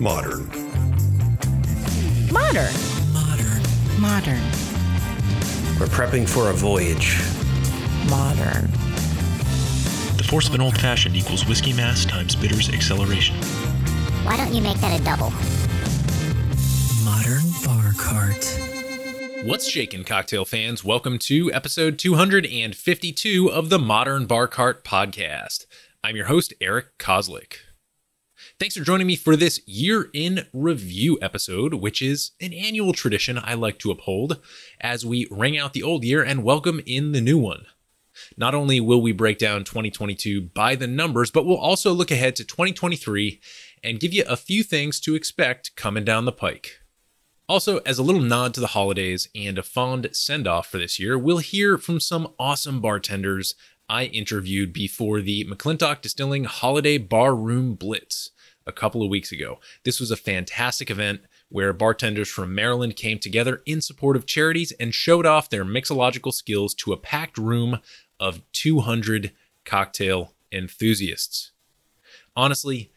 Modern. 0.00 0.46
Modern. 2.32 2.72
Modern. 3.12 3.62
Modern. 3.98 4.42
We're 5.80 5.88
prepping 5.88 6.28
for 6.28 6.50
a 6.50 6.52
voyage. 6.52 7.18
Modern. 8.08 8.70
The 10.16 10.24
force 10.28 10.46
of 10.48 10.54
an 10.54 10.60
old 10.60 10.78
fashioned 10.78 11.16
equals 11.16 11.46
whiskey 11.46 11.72
mass 11.72 12.04
times 12.04 12.36
bitters 12.36 12.68
acceleration. 12.68 13.34
Why 14.22 14.36
don't 14.36 14.54
you 14.54 14.62
make 14.62 14.76
that 14.76 15.00
a 15.00 15.02
double? 15.02 15.32
Modern 17.04 17.42
Bar 17.64 17.92
Cart. 17.98 19.44
What's 19.44 19.68
shaking, 19.68 20.04
cocktail 20.04 20.44
fans? 20.44 20.84
Welcome 20.84 21.18
to 21.20 21.52
episode 21.52 21.98
252 21.98 23.50
of 23.50 23.68
the 23.68 23.80
Modern 23.80 24.26
Bar 24.26 24.46
Cart 24.46 24.84
podcast. 24.84 25.66
I'm 26.04 26.14
your 26.14 26.26
host, 26.26 26.54
Eric 26.60 26.98
Kozlik. 26.98 27.67
Thanks 28.60 28.76
for 28.76 28.82
joining 28.82 29.06
me 29.06 29.14
for 29.14 29.36
this 29.36 29.60
year 29.68 30.10
in 30.12 30.48
review 30.52 31.16
episode, 31.22 31.74
which 31.74 32.02
is 32.02 32.32
an 32.40 32.52
annual 32.52 32.92
tradition 32.92 33.38
I 33.40 33.54
like 33.54 33.78
to 33.78 33.92
uphold 33.92 34.40
as 34.80 35.06
we 35.06 35.28
ring 35.30 35.56
out 35.56 35.74
the 35.74 35.84
old 35.84 36.02
year 36.02 36.24
and 36.24 36.42
welcome 36.42 36.80
in 36.84 37.12
the 37.12 37.20
new 37.20 37.38
one. 37.38 37.66
Not 38.36 38.56
only 38.56 38.80
will 38.80 39.00
we 39.00 39.12
break 39.12 39.38
down 39.38 39.62
2022 39.62 40.40
by 40.40 40.74
the 40.74 40.88
numbers, 40.88 41.30
but 41.30 41.46
we'll 41.46 41.56
also 41.56 41.92
look 41.92 42.10
ahead 42.10 42.34
to 42.34 42.44
2023 42.44 43.40
and 43.84 44.00
give 44.00 44.12
you 44.12 44.24
a 44.28 44.36
few 44.36 44.64
things 44.64 44.98
to 45.02 45.14
expect 45.14 45.76
coming 45.76 46.04
down 46.04 46.24
the 46.24 46.32
pike. 46.32 46.80
Also, 47.48 47.78
as 47.86 48.00
a 48.00 48.02
little 48.02 48.20
nod 48.20 48.54
to 48.54 48.60
the 48.60 48.66
holidays 48.66 49.28
and 49.36 49.56
a 49.56 49.62
fond 49.62 50.08
send 50.10 50.48
off 50.48 50.66
for 50.66 50.78
this 50.78 50.98
year, 50.98 51.16
we'll 51.16 51.38
hear 51.38 51.78
from 51.78 52.00
some 52.00 52.34
awesome 52.40 52.80
bartenders 52.80 53.54
I 53.88 54.06
interviewed 54.06 54.72
before 54.72 55.20
the 55.20 55.44
McClintock 55.44 56.00
Distilling 56.00 56.42
Holiday 56.42 56.98
Bar 56.98 57.36
Room 57.36 57.76
Blitz 57.76 58.32
a 58.68 58.72
couple 58.72 59.02
of 59.02 59.08
weeks 59.08 59.32
ago. 59.32 59.58
This 59.84 59.98
was 59.98 60.12
a 60.12 60.16
fantastic 60.16 60.90
event 60.90 61.22
where 61.48 61.72
bartenders 61.72 62.28
from 62.28 62.54
Maryland 62.54 62.94
came 62.94 63.18
together 63.18 63.62
in 63.66 63.80
support 63.80 64.16
of 64.16 64.26
charities 64.26 64.72
and 64.72 64.94
showed 64.94 65.26
off 65.26 65.50
their 65.50 65.64
mixological 65.64 66.32
skills 66.32 66.74
to 66.74 66.92
a 66.92 66.98
packed 66.98 67.38
room 67.38 67.78
of 68.20 68.42
200 68.52 69.32
cocktail 69.64 70.34
enthusiasts. 70.52 71.52
Honestly, 72.36 72.92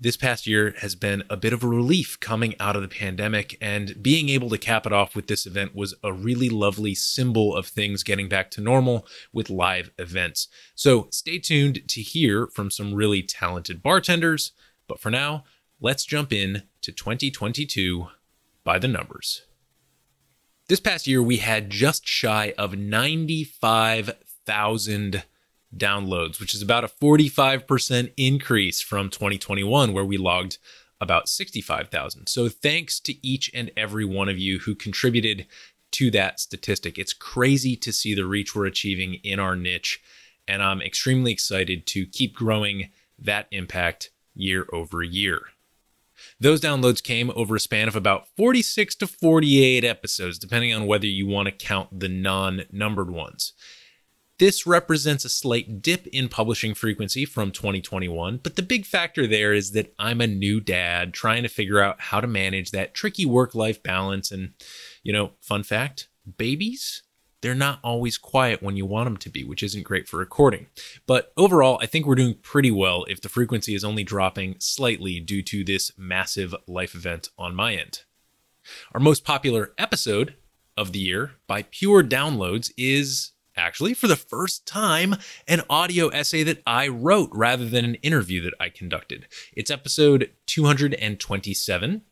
this 0.00 0.16
past 0.16 0.46
year 0.46 0.74
has 0.78 0.94
been 0.96 1.22
a 1.30 1.36
bit 1.36 1.52
of 1.52 1.62
a 1.62 1.68
relief 1.68 2.18
coming 2.18 2.54
out 2.58 2.74
of 2.76 2.82
the 2.82 2.88
pandemic, 2.88 3.56
and 3.60 4.02
being 4.02 4.28
able 4.28 4.50
to 4.50 4.58
cap 4.58 4.86
it 4.86 4.92
off 4.92 5.14
with 5.14 5.28
this 5.28 5.46
event 5.46 5.74
was 5.74 5.94
a 6.02 6.12
really 6.12 6.48
lovely 6.48 6.94
symbol 6.94 7.54
of 7.54 7.66
things 7.66 8.02
getting 8.02 8.28
back 8.28 8.50
to 8.50 8.60
normal 8.60 9.06
with 9.32 9.48
live 9.48 9.90
events. 9.98 10.48
So 10.74 11.08
stay 11.10 11.38
tuned 11.38 11.86
to 11.88 12.02
hear 12.02 12.48
from 12.48 12.70
some 12.70 12.92
really 12.92 13.22
talented 13.22 13.82
bartenders. 13.82 14.52
But 14.86 15.00
for 15.00 15.10
now, 15.10 15.44
let's 15.80 16.04
jump 16.04 16.32
in 16.32 16.62
to 16.82 16.92
2022 16.92 18.08
by 18.62 18.78
the 18.78 18.88
numbers. 18.88 19.46
This 20.68 20.80
past 20.80 21.06
year, 21.06 21.22
we 21.22 21.36
had 21.38 21.68
just 21.68 22.08
shy 22.08 22.54
of 22.56 22.76
95,000 22.76 25.24
downloads, 25.76 26.40
which 26.40 26.54
is 26.54 26.62
about 26.62 26.84
a 26.84 26.88
45% 26.88 28.12
increase 28.16 28.80
from 28.80 29.10
2021, 29.10 29.92
where 29.92 30.04
we 30.04 30.16
logged 30.16 30.58
about 31.00 31.28
65,000. 31.28 32.28
So 32.28 32.48
thanks 32.48 33.00
to 33.00 33.26
each 33.26 33.50
and 33.52 33.72
every 33.76 34.04
one 34.04 34.28
of 34.28 34.38
you 34.38 34.60
who 34.60 34.74
contributed 34.74 35.46
to 35.92 36.10
that 36.12 36.40
statistic. 36.40 36.98
It's 36.98 37.12
crazy 37.12 37.76
to 37.76 37.92
see 37.92 38.14
the 38.14 38.24
reach 38.24 38.54
we're 38.54 38.66
achieving 38.66 39.14
in 39.22 39.38
our 39.38 39.54
niche, 39.54 40.00
and 40.48 40.62
I'm 40.62 40.80
extremely 40.80 41.32
excited 41.32 41.86
to 41.88 42.06
keep 42.06 42.34
growing 42.34 42.88
that 43.18 43.48
impact 43.50 44.10
year 44.34 44.66
over 44.72 45.02
year. 45.02 45.42
Those 46.38 46.60
downloads 46.60 47.02
came 47.02 47.30
over 47.34 47.56
a 47.56 47.60
span 47.60 47.88
of 47.88 47.96
about 47.96 48.28
46 48.36 48.94
to 48.96 49.06
48 49.06 49.84
episodes, 49.84 50.38
depending 50.38 50.72
on 50.72 50.86
whether 50.86 51.06
you 51.06 51.26
want 51.26 51.46
to 51.46 51.52
count 51.52 52.00
the 52.00 52.08
non 52.08 52.62
numbered 52.70 53.10
ones. 53.10 53.52
This 54.38 54.66
represents 54.66 55.24
a 55.24 55.28
slight 55.28 55.80
dip 55.80 56.08
in 56.08 56.28
publishing 56.28 56.74
frequency 56.74 57.24
from 57.24 57.52
2021, 57.52 58.40
but 58.42 58.56
the 58.56 58.62
big 58.62 58.84
factor 58.84 59.28
there 59.28 59.52
is 59.52 59.72
that 59.72 59.94
I'm 59.96 60.20
a 60.20 60.26
new 60.26 60.60
dad 60.60 61.14
trying 61.14 61.44
to 61.44 61.48
figure 61.48 61.80
out 61.80 62.00
how 62.00 62.20
to 62.20 62.26
manage 62.26 62.72
that 62.72 62.94
tricky 62.94 63.24
work 63.24 63.54
life 63.54 63.80
balance. 63.80 64.32
And, 64.32 64.54
you 65.04 65.12
know, 65.12 65.32
fun 65.40 65.62
fact 65.62 66.08
babies, 66.36 67.02
they're 67.44 67.54
not 67.54 67.78
always 67.84 68.16
quiet 68.16 68.62
when 68.62 68.74
you 68.74 68.86
want 68.86 69.04
them 69.04 69.18
to 69.18 69.28
be, 69.28 69.44
which 69.44 69.62
isn't 69.62 69.82
great 69.82 70.08
for 70.08 70.16
recording. 70.16 70.66
But 71.06 71.30
overall, 71.36 71.78
I 71.82 71.84
think 71.84 72.06
we're 72.06 72.14
doing 72.14 72.36
pretty 72.40 72.70
well 72.70 73.04
if 73.04 73.20
the 73.20 73.28
frequency 73.28 73.74
is 73.74 73.84
only 73.84 74.02
dropping 74.02 74.56
slightly 74.60 75.20
due 75.20 75.42
to 75.42 75.62
this 75.62 75.92
massive 75.98 76.54
life 76.66 76.94
event 76.94 77.28
on 77.38 77.54
my 77.54 77.74
end. 77.74 78.04
Our 78.94 79.00
most 79.00 79.26
popular 79.26 79.74
episode 79.76 80.36
of 80.74 80.92
the 80.92 81.00
year 81.00 81.32
by 81.46 81.64
pure 81.64 82.02
downloads 82.02 82.72
is 82.78 83.32
actually, 83.58 83.92
for 83.92 84.06
the 84.06 84.16
first 84.16 84.64
time, 84.64 85.14
an 85.46 85.60
audio 85.68 86.08
essay 86.08 86.44
that 86.44 86.62
I 86.66 86.88
wrote 86.88 87.28
rather 87.30 87.68
than 87.68 87.84
an 87.84 87.96
interview 87.96 88.40
that 88.40 88.54
I 88.58 88.70
conducted. 88.70 89.26
It's 89.52 89.70
episode 89.70 90.30
227, 90.46 92.02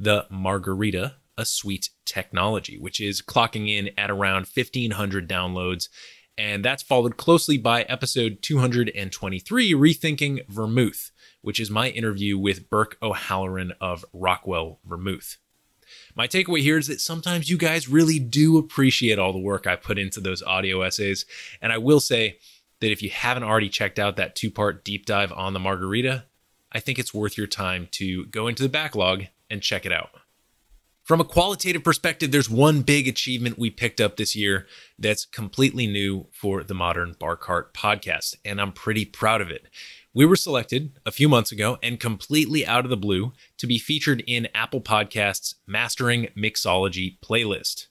The 0.00 0.26
Margarita, 0.30 1.14
a 1.40 1.44
Sweet 1.44 1.88
Technology, 2.04 2.78
which 2.78 3.00
is 3.00 3.22
clocking 3.22 3.68
in 3.68 3.90
at 3.96 4.10
around 4.10 4.46
1,500 4.46 5.28
downloads. 5.28 5.88
And 6.36 6.64
that's 6.64 6.82
followed 6.82 7.16
closely 7.16 7.58
by 7.58 7.82
episode 7.82 8.38
223, 8.42 9.72
Rethinking 9.72 10.46
Vermouth, 10.48 11.10
which 11.40 11.58
is 11.58 11.70
my 11.70 11.88
interview 11.88 12.38
with 12.38 12.70
Burke 12.70 12.96
O'Halloran 13.02 13.72
of 13.80 14.04
Rockwell 14.12 14.78
Vermouth. 14.84 15.38
My 16.14 16.28
takeaway 16.28 16.60
here 16.60 16.78
is 16.78 16.86
that 16.86 17.00
sometimes 17.00 17.48
you 17.48 17.56
guys 17.56 17.88
really 17.88 18.18
do 18.18 18.58
appreciate 18.58 19.18
all 19.18 19.32
the 19.32 19.38
work 19.38 19.66
I 19.66 19.76
put 19.76 19.98
into 19.98 20.20
those 20.20 20.42
audio 20.42 20.82
essays. 20.82 21.24
And 21.60 21.72
I 21.72 21.78
will 21.78 22.00
say 22.00 22.38
that 22.80 22.92
if 22.92 23.02
you 23.02 23.10
haven't 23.10 23.44
already 23.44 23.68
checked 23.68 23.98
out 23.98 24.16
that 24.16 24.36
two 24.36 24.50
part 24.50 24.84
deep 24.84 25.06
dive 25.06 25.32
on 25.32 25.52
the 25.52 25.58
margarita, 25.58 26.24
I 26.70 26.80
think 26.80 26.98
it's 26.98 27.14
worth 27.14 27.36
your 27.36 27.46
time 27.46 27.88
to 27.92 28.26
go 28.26 28.46
into 28.46 28.62
the 28.62 28.68
backlog 28.68 29.24
and 29.50 29.62
check 29.62 29.84
it 29.84 29.92
out. 29.92 30.10
From 31.10 31.20
a 31.20 31.24
qualitative 31.24 31.82
perspective, 31.82 32.30
there's 32.30 32.48
one 32.48 32.82
big 32.82 33.08
achievement 33.08 33.58
we 33.58 33.68
picked 33.68 34.00
up 34.00 34.16
this 34.16 34.36
year 34.36 34.68
that's 34.96 35.24
completely 35.24 35.88
new 35.88 36.28
for 36.30 36.62
the 36.62 36.72
Modern 36.72 37.16
Bar 37.18 37.34
Cart 37.34 37.74
podcast, 37.74 38.36
and 38.44 38.60
I'm 38.60 38.70
pretty 38.70 39.04
proud 39.04 39.40
of 39.40 39.50
it. 39.50 39.66
We 40.14 40.24
were 40.24 40.36
selected 40.36 40.92
a 41.04 41.10
few 41.10 41.28
months 41.28 41.50
ago 41.50 41.78
and 41.82 41.98
completely 41.98 42.64
out 42.64 42.84
of 42.84 42.90
the 42.90 42.96
blue 42.96 43.32
to 43.58 43.66
be 43.66 43.76
featured 43.76 44.22
in 44.24 44.46
Apple 44.54 44.80
Podcasts' 44.80 45.56
Mastering 45.66 46.28
Mixology 46.36 47.18
playlist. 47.18 47.88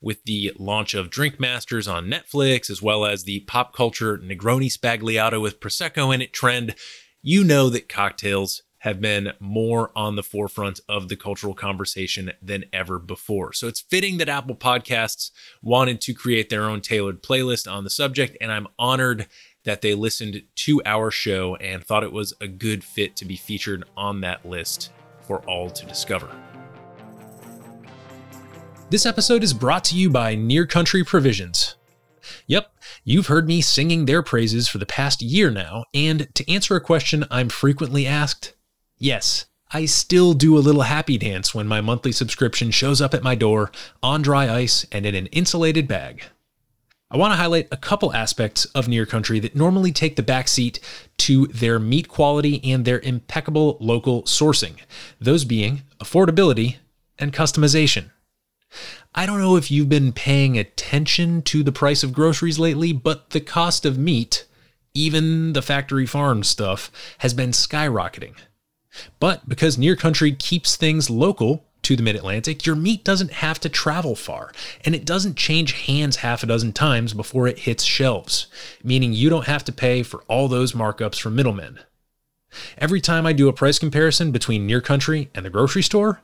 With 0.00 0.22
the 0.22 0.52
launch 0.56 0.94
of 0.94 1.10
Drink 1.10 1.40
Masters 1.40 1.88
on 1.88 2.06
Netflix, 2.06 2.70
as 2.70 2.80
well 2.80 3.04
as 3.04 3.24
the 3.24 3.40
pop 3.40 3.74
culture 3.74 4.16
Negroni 4.16 4.72
Sbagliato 4.72 5.42
with 5.42 5.58
Prosecco 5.58 6.14
in 6.14 6.22
it 6.22 6.32
trend, 6.32 6.76
you 7.20 7.42
know 7.42 7.68
that 7.70 7.88
cocktails 7.88 8.62
have 8.84 9.00
been 9.00 9.32
more 9.40 9.90
on 9.96 10.14
the 10.14 10.22
forefront 10.22 10.78
of 10.90 11.08
the 11.08 11.16
cultural 11.16 11.54
conversation 11.54 12.30
than 12.42 12.66
ever 12.70 12.98
before. 12.98 13.50
So 13.54 13.66
it's 13.66 13.80
fitting 13.80 14.18
that 14.18 14.28
Apple 14.28 14.54
Podcasts 14.54 15.30
wanted 15.62 16.02
to 16.02 16.12
create 16.12 16.50
their 16.50 16.64
own 16.64 16.82
tailored 16.82 17.22
playlist 17.22 17.70
on 17.70 17.84
the 17.84 17.90
subject, 17.90 18.36
and 18.42 18.52
I'm 18.52 18.68
honored 18.78 19.26
that 19.64 19.80
they 19.80 19.94
listened 19.94 20.42
to 20.56 20.82
our 20.84 21.10
show 21.10 21.56
and 21.56 21.82
thought 21.82 22.04
it 22.04 22.12
was 22.12 22.34
a 22.42 22.46
good 22.46 22.84
fit 22.84 23.16
to 23.16 23.24
be 23.24 23.36
featured 23.36 23.84
on 23.96 24.20
that 24.20 24.44
list 24.44 24.92
for 25.22 25.38
all 25.48 25.70
to 25.70 25.86
discover. 25.86 26.28
This 28.90 29.06
episode 29.06 29.42
is 29.42 29.54
brought 29.54 29.84
to 29.84 29.96
you 29.96 30.10
by 30.10 30.34
Near 30.34 30.66
Country 30.66 31.02
Provisions. 31.02 31.76
Yep, 32.48 32.70
you've 33.02 33.28
heard 33.28 33.48
me 33.48 33.62
singing 33.62 34.04
their 34.04 34.22
praises 34.22 34.68
for 34.68 34.76
the 34.76 34.84
past 34.84 35.22
year 35.22 35.50
now, 35.50 35.86
and 35.94 36.28
to 36.34 36.52
answer 36.52 36.76
a 36.76 36.82
question 36.82 37.24
I'm 37.30 37.48
frequently 37.48 38.06
asked, 38.06 38.53
yes, 38.98 39.46
I 39.72 39.86
still 39.86 40.34
do 40.34 40.56
a 40.56 40.60
little 40.60 40.82
happy 40.82 41.18
dance 41.18 41.54
when 41.54 41.66
my 41.66 41.80
monthly 41.80 42.12
subscription 42.12 42.70
shows 42.70 43.00
up 43.00 43.14
at 43.14 43.22
my 43.22 43.34
door 43.34 43.72
on 44.02 44.22
dry 44.22 44.48
ice 44.48 44.86
and 44.92 45.04
in 45.04 45.14
an 45.14 45.26
insulated 45.26 45.88
bag. 45.88 46.24
I 47.10 47.16
want 47.16 47.32
to 47.32 47.36
highlight 47.36 47.68
a 47.70 47.76
couple 47.76 48.14
aspects 48.14 48.64
of 48.66 48.88
Near 48.88 49.06
Country 49.06 49.38
that 49.40 49.54
normally 49.54 49.92
take 49.92 50.16
the 50.16 50.22
backseat 50.22 50.80
to 51.18 51.46
their 51.48 51.78
meat 51.78 52.08
quality 52.08 52.60
and 52.64 52.84
their 52.84 52.98
impeccable 53.00 53.76
local 53.80 54.22
sourcing, 54.24 54.76
those 55.20 55.44
being 55.44 55.82
affordability 56.00 56.76
and 57.18 57.32
customization. 57.32 58.10
I 59.14 59.26
don't 59.26 59.38
know 59.38 59.56
if 59.56 59.70
you've 59.70 59.88
been 59.88 60.12
paying 60.12 60.58
attention 60.58 61.42
to 61.42 61.62
the 61.62 61.70
price 61.70 62.02
of 62.02 62.12
groceries 62.12 62.58
lately, 62.58 62.92
but 62.92 63.30
the 63.30 63.40
cost 63.40 63.84
of 63.84 63.98
meat, 63.98 64.44
even 64.92 65.52
the 65.52 65.62
factory 65.62 66.06
farm 66.06 66.42
stuff, 66.42 66.90
has 67.18 67.34
been 67.34 67.50
skyrocketing. 67.50 68.34
But 69.20 69.48
because 69.48 69.78
Near 69.78 69.96
Country 69.96 70.32
keeps 70.32 70.76
things 70.76 71.10
local, 71.10 71.64
to 71.84 71.96
the 71.96 72.02
mid 72.02 72.16
Atlantic, 72.16 72.66
your 72.66 72.74
meat 72.76 73.04
doesn't 73.04 73.30
have 73.30 73.60
to 73.60 73.68
travel 73.68 74.16
far, 74.16 74.52
and 74.84 74.94
it 74.94 75.04
doesn't 75.04 75.36
change 75.36 75.72
hands 75.86 76.16
half 76.16 76.42
a 76.42 76.46
dozen 76.46 76.72
times 76.72 77.12
before 77.12 77.46
it 77.46 77.60
hits 77.60 77.84
shelves, 77.84 78.46
meaning 78.82 79.12
you 79.12 79.30
don't 79.30 79.46
have 79.46 79.64
to 79.64 79.72
pay 79.72 80.02
for 80.02 80.22
all 80.26 80.48
those 80.48 80.72
markups 80.72 81.20
from 81.20 81.36
middlemen. 81.36 81.78
Every 82.78 83.00
time 83.00 83.26
I 83.26 83.32
do 83.32 83.48
a 83.48 83.52
price 83.52 83.78
comparison 83.78 84.32
between 84.32 84.66
Near 84.66 84.80
Country 84.80 85.30
and 85.34 85.44
the 85.44 85.50
grocery 85.50 85.82
store, 85.82 86.22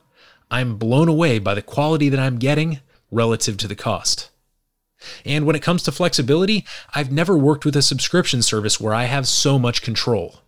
I'm 0.49 0.77
blown 0.77 1.07
away 1.07 1.39
by 1.39 1.53
the 1.53 1.61
quality 1.61 2.09
that 2.09 2.19
I'm 2.19 2.39
getting 2.39 2.79
relative 3.09 3.57
to 3.57 3.67
the 3.67 3.75
cost. 3.75 4.29
And 5.25 5.45
when 5.45 5.55
it 5.55 5.63
comes 5.63 5.83
to 5.83 5.91
flexibility, 5.91 6.65
I've 6.93 7.11
never 7.11 7.37
worked 7.37 7.65
with 7.65 7.75
a 7.75 7.81
subscription 7.81 8.41
service 8.41 8.79
where 8.79 8.93
I 8.93 9.05
have 9.05 9.27
so 9.27 9.57
much 9.57 9.81
control. 9.81 10.41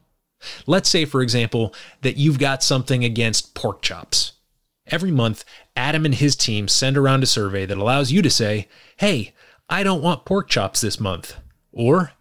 Let's 0.67 0.89
say, 0.89 1.05
for 1.05 1.21
example, 1.21 1.73
that 2.01 2.17
you've 2.17 2.39
got 2.39 2.63
something 2.63 3.03
against 3.03 3.53
pork 3.53 3.81
chops. 3.81 4.33
Every 4.87 5.11
month, 5.11 5.45
Adam 5.75 6.05
and 6.05 6.15
his 6.15 6.35
team 6.35 6.67
send 6.67 6.97
around 6.97 7.23
a 7.23 7.27
survey 7.27 7.65
that 7.65 7.77
allows 7.77 8.11
you 8.11 8.21
to 8.21 8.29
say, 8.29 8.67
hey, 8.97 9.33
I 9.69 9.83
don't 9.83 10.03
want 10.03 10.25
pork 10.25 10.49
chops 10.49 10.81
this 10.81 10.99
month. 10.99 11.35
Or, 11.71 12.11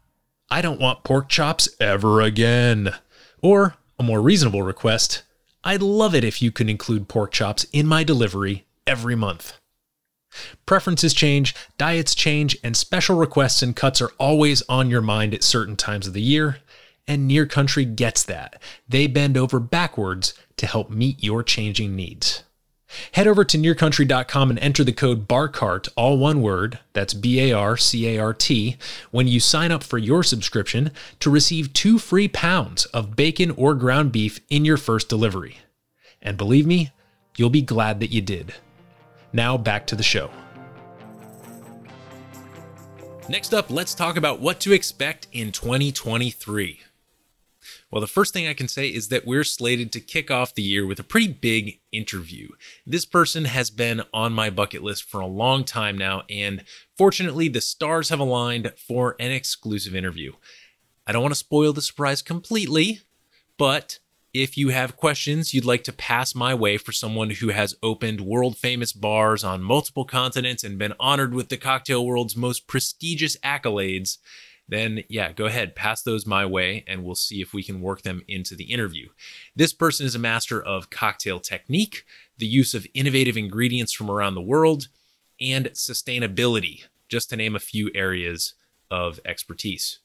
I 0.51 0.63
don't 0.63 0.81
want 0.81 1.05
pork 1.05 1.29
chops 1.29 1.69
ever 1.81 2.21
again. 2.21 2.95
Or, 3.43 3.75
a 3.99 4.03
more 4.03 4.23
reasonable 4.23 4.63
request, 4.63 5.23
I'd 5.65 5.83
love 5.83 6.15
it 6.15 6.25
if 6.25 6.41
you 6.41 6.51
could 6.53 6.71
include 6.71 7.09
pork 7.09 7.33
chops 7.33 7.65
in 7.73 7.87
my 7.87 8.05
delivery 8.05 8.67
every 8.87 9.15
month. 9.15 9.59
Preferences 10.65 11.13
change, 11.13 11.55
diets 11.77 12.15
change, 12.15 12.57
and 12.65 12.77
special 12.77 13.17
requests 13.17 13.63
and 13.63 13.77
cuts 13.77 14.01
are 14.01 14.13
always 14.19 14.63
on 14.69 14.89
your 14.89 15.03
mind 15.03 15.35
at 15.35 15.45
certain 15.45 15.77
times 15.77 16.07
of 16.07 16.15
the 16.15 16.23
year. 16.23 16.59
And 17.07 17.27
Near 17.27 17.47
Country 17.47 17.85
gets 17.85 18.23
that. 18.25 18.63
They 18.89 19.07
bend 19.07 19.37
over 19.37 19.59
backwards 19.59 20.35
to 20.57 20.67
help 20.67 20.91
meet 20.91 21.23
your 21.23 21.43
changing 21.43 21.97
needs. 21.97 22.45
Head 23.13 23.27
over 23.27 23.45
to 23.45 23.59
nearcountry.com 23.59 24.51
and 24.51 24.59
enter 24.59 24.85
the 24.85 24.93
code 24.93 25.27
BARCART, 25.27 25.89
all 25.97 26.19
one 26.19 26.43
word, 26.43 26.79
that's 26.93 27.15
B 27.15 27.41
A 27.41 27.53
R 27.53 27.77
C 27.77 28.09
A 28.09 28.19
R 28.21 28.35
T, 28.35 28.77
when 29.11 29.27
you 29.27 29.41
sign 29.41 29.73
up 29.73 29.83
for 29.83 29.99
your 29.99 30.23
subscription 30.23 30.91
to 31.21 31.31
receive 31.31 31.73
two 31.73 31.99
free 31.99 32.29
pounds 32.29 32.85
of 32.87 33.17
bacon 33.17 33.51
or 33.53 33.75
ground 33.75 34.13
beef 34.13 34.41
in 34.51 34.65
your 34.65 34.77
first 34.77 35.09
delivery. 35.09 35.59
And 36.21 36.37
believe 36.37 36.67
me, 36.67 36.93
you'll 37.37 37.51
be 37.51 37.63
glad 37.63 38.01
that 38.01 38.13
you 38.13 38.21
did. 38.21 38.55
Now 39.33 39.57
back 39.57 39.87
to 39.89 39.97
the 39.97 40.03
show. 40.03 40.31
Next 43.29 43.55
up, 43.55 43.71
let's 43.71 43.95
talk 43.95 44.17
about 44.17 44.41
what 44.41 44.61
to 44.61 44.73
expect 44.73 45.29
in 45.33 45.53
2023. 45.53 46.81
Well, 47.93 48.01
the 48.01 48.07
first 48.07 48.33
thing 48.33 48.49
I 48.49 48.55
can 48.55 48.69
say 48.69 48.89
is 48.89 49.09
that 49.09 49.27
we're 49.27 49.45
slated 49.45 49.93
to 49.93 50.01
kick 50.01 50.31
off 50.31 50.55
the 50.55 50.63
year 50.63 50.87
with 50.87 50.99
a 50.99 51.05
pretty 51.05 51.29
big 51.29 51.79
interview. 51.93 52.49
This 52.87 53.05
person 53.05 53.45
has 53.45 53.69
been 53.69 54.01
on 54.15 54.33
my 54.33 54.49
bucket 54.49 54.83
list 54.83 55.05
for 55.05 55.21
a 55.21 55.27
long 55.27 55.63
time 55.63 55.99
now, 55.99 56.23
and 56.31 56.65
fortunately, 56.97 57.49
the 57.49 57.61
stars 57.61 58.09
have 58.09 58.19
aligned 58.19 58.73
for 58.79 59.15
an 59.21 59.31
exclusive 59.31 59.95
interview. 59.95 60.33
I 61.07 61.13
don't 61.13 61.21
want 61.21 61.35
to 61.35 61.39
spoil 61.39 61.75
the 61.75 61.83
surprise 61.83 62.23
completely, 62.23 63.01
but 63.59 63.99
if 64.33 64.57
you 64.57 64.71
have 64.71 64.97
questions 64.97 65.53
you'd 65.53 65.67
like 65.67 65.85
to 65.85 65.93
pass 65.93 66.35
my 66.35 66.55
way 66.55 66.79
for 66.79 66.93
someone 66.93 67.29
who 67.29 67.51
has 67.51 67.77
opened 67.83 68.23
world 68.23 68.57
famous 68.57 68.95
bars 68.95 69.45
on 69.45 69.63
multiple 69.63 70.07
continents 70.07 70.65
and 70.65 70.79
been 70.79 70.95
honored 70.99 71.35
with 71.35 71.51
the 71.51 71.59
cocktail 71.59 72.07
world's 72.07 72.35
most 72.39 72.67
prestigious 72.67 73.37
accolades, 73.45 74.17
then 74.69 75.05
yeah, 75.09 75.33
go 75.33 75.47
ahead, 75.47 75.75
pass 75.75 76.03
those 76.03 76.27
my 76.27 76.47
way, 76.47 76.85
and 76.87 77.05
we'll 77.05 77.15
see 77.15 77.41
if 77.43 77.53
we 77.53 77.63
can 77.63 77.81
work 77.81 78.03
them 78.03 78.23
into 78.29 78.55
the 78.55 78.73
interview. 78.73 79.09
This 79.55 79.73
person 79.73 80.07
is 80.07 80.15
a 80.15 80.21
master 80.21 80.63
of 80.63 80.91
cocktail 80.91 81.41
technique, 81.41 82.05
the 82.39 82.47
use 82.47 82.75
of 82.75 82.87
innovative 82.95 83.37
ingredients 83.37 83.93
from 83.93 84.11
around 84.11 84.35
the 84.35 84.41
world, 84.41 84.89
and 85.41 85.67
sustainability, 85.71 86.85
just 87.09 87.31
to 87.31 87.37
name 87.37 87.57
a 87.57 87.61
few 87.61 87.91
areas 87.95 88.55
of 88.91 89.21
expertise. 89.25 89.99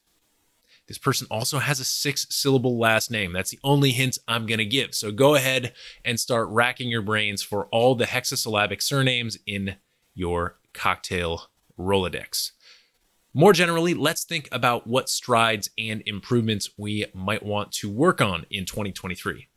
This 0.88 0.98
person 0.98 1.26
also 1.30 1.58
has 1.58 1.80
a 1.80 1.84
six 1.84 2.26
syllable 2.30 2.78
last 2.78 3.10
name. 3.10 3.32
That's 3.34 3.50
the 3.50 3.60
only 3.62 3.90
hint 3.90 4.18
I'm 4.26 4.46
going 4.46 4.58
to 4.58 4.64
give. 4.64 4.94
So 4.94 5.12
go 5.12 5.34
ahead 5.34 5.74
and 6.02 6.18
start 6.18 6.48
racking 6.48 6.88
your 6.88 7.02
brains 7.02 7.42
for 7.42 7.66
all 7.66 7.94
the 7.94 8.06
hexasyllabic 8.06 8.80
surnames 8.80 9.38
in 9.46 9.76
your 10.14 10.58
cocktail 10.72 11.50
Rolodex. 11.78 12.52
More 13.34 13.52
generally, 13.52 13.94
let's 13.94 14.24
think 14.24 14.48
about 14.50 14.86
what 14.86 15.08
strides 15.08 15.70
and 15.78 16.02
improvements 16.06 16.70
we 16.76 17.06
might 17.14 17.42
want 17.42 17.72
to 17.72 17.90
work 17.90 18.20
on 18.20 18.46
in 18.50 18.64
2023. 18.64 19.48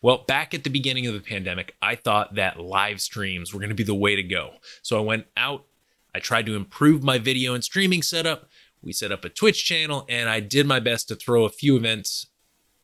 Well, 0.00 0.24
back 0.26 0.54
at 0.54 0.64
the 0.64 0.70
beginning 0.70 1.06
of 1.06 1.14
the 1.14 1.20
pandemic, 1.20 1.74
I 1.82 1.94
thought 1.94 2.34
that 2.34 2.60
live 2.60 3.00
streams 3.00 3.52
were 3.52 3.60
going 3.60 3.70
to 3.70 3.74
be 3.74 3.84
the 3.84 3.94
way 3.94 4.16
to 4.16 4.22
go. 4.22 4.54
So 4.82 4.98
I 4.98 5.00
went 5.00 5.26
out, 5.36 5.64
I 6.14 6.20
tried 6.20 6.46
to 6.46 6.56
improve 6.56 7.02
my 7.02 7.18
video 7.18 7.54
and 7.54 7.64
streaming 7.64 8.02
setup, 8.02 8.48
we 8.82 8.92
set 8.92 9.12
up 9.12 9.24
a 9.24 9.30
Twitch 9.30 9.64
channel, 9.64 10.04
and 10.08 10.28
I 10.28 10.40
did 10.40 10.66
my 10.66 10.78
best 10.78 11.08
to 11.08 11.16
throw 11.16 11.44
a 11.44 11.50
few 11.50 11.76
events 11.76 12.26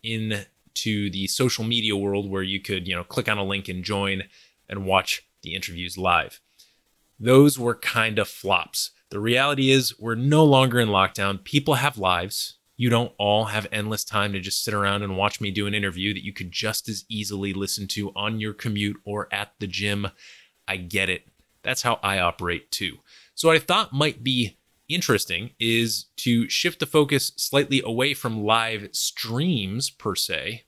into 0.03 1.11
the 1.11 1.27
social 1.27 1.63
media 1.63 1.95
world 1.95 2.31
where 2.31 2.43
you 2.43 2.61
could, 2.61 2.89
you 2.89 2.95
know, 2.95 3.05
click 3.05 3.29
on 3.29 3.37
a 3.37 3.45
link 3.45 3.69
and 3.69 3.85
join 3.85 4.25
and 4.69 4.87
watch 4.87 5.27
the 5.43 5.55
interviews 5.55 5.99
live. 5.99 6.41
Those 7.19 7.59
were 7.59 7.75
kind 7.75 8.19
of 8.19 8.29
flops. 8.29 8.93
The 9.11 9.21
reality 9.21 9.71
is, 9.71 9.99
we're 9.99 10.15
no 10.15 10.45
longer 10.45 10.79
in 10.79 10.89
lockdown. 10.89 11.43
People 11.43 11.75
have 11.75 11.99
lives. 11.99 12.59
You 12.77 12.91
don't 12.91 13.13
all 13.19 13.47
have 13.47 13.67
endless 13.73 14.05
time 14.05 14.33
to 14.33 14.41
just 14.41 14.65
sit 14.65 14.73
around 14.73 15.03
and 15.03 15.17
watch 15.17 15.41
me 15.41 15.51
do 15.51 15.67
an 15.67 15.75
interview 15.75 16.15
that 16.15 16.25
you 16.25 16.33
could 16.33 16.53
just 16.53 16.89
as 16.89 17.05
easily 17.09 17.53
listen 17.53 17.89
to 17.89 18.13
on 18.15 18.41
your 18.41 18.55
commute 18.55 18.99
or 19.05 19.29
at 19.33 19.53
the 19.59 19.67
gym. 19.67 20.09
I 20.69 20.77
get 20.77 21.09
it. 21.09 21.27
That's 21.63 21.83
how 21.83 21.99
I 22.03 22.21
operate 22.21 22.71
too. 22.71 22.99
So, 23.35 23.49
what 23.49 23.57
I 23.57 23.61
thought 23.61 23.93
might 23.93 24.23
be 24.23 24.57
interesting 24.89 25.51
is 25.59 26.07
to 26.17 26.49
shift 26.49 26.81
the 26.81 26.87
focus 26.87 27.33
slightly 27.37 27.83
away 27.85 28.15
from 28.15 28.45
live 28.45 28.89
streams 28.93 29.91
per 29.91 30.15
se 30.15 30.65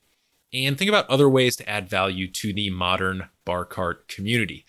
and 0.53 0.77
think 0.77 0.89
about 0.89 1.09
other 1.09 1.29
ways 1.29 1.57
to 1.57 1.69
add 1.69 1.89
value 1.89 2.31
to 2.31 2.53
the 2.53 2.71
modern 2.71 3.29
bar 3.45 3.65
cart 3.65 4.09
community. 4.09 4.65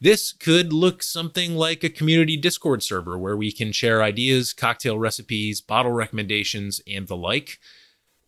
This 0.00 0.32
could 0.32 0.72
look 0.72 1.02
something 1.02 1.54
like 1.54 1.82
a 1.82 1.88
community 1.88 2.36
Discord 2.36 2.82
server 2.82 3.16
where 3.18 3.36
we 3.36 3.52
can 3.52 3.72
share 3.72 4.02
ideas, 4.02 4.52
cocktail 4.52 4.98
recipes, 4.98 5.60
bottle 5.60 5.92
recommendations, 5.92 6.80
and 6.86 7.08
the 7.08 7.16
like. 7.16 7.58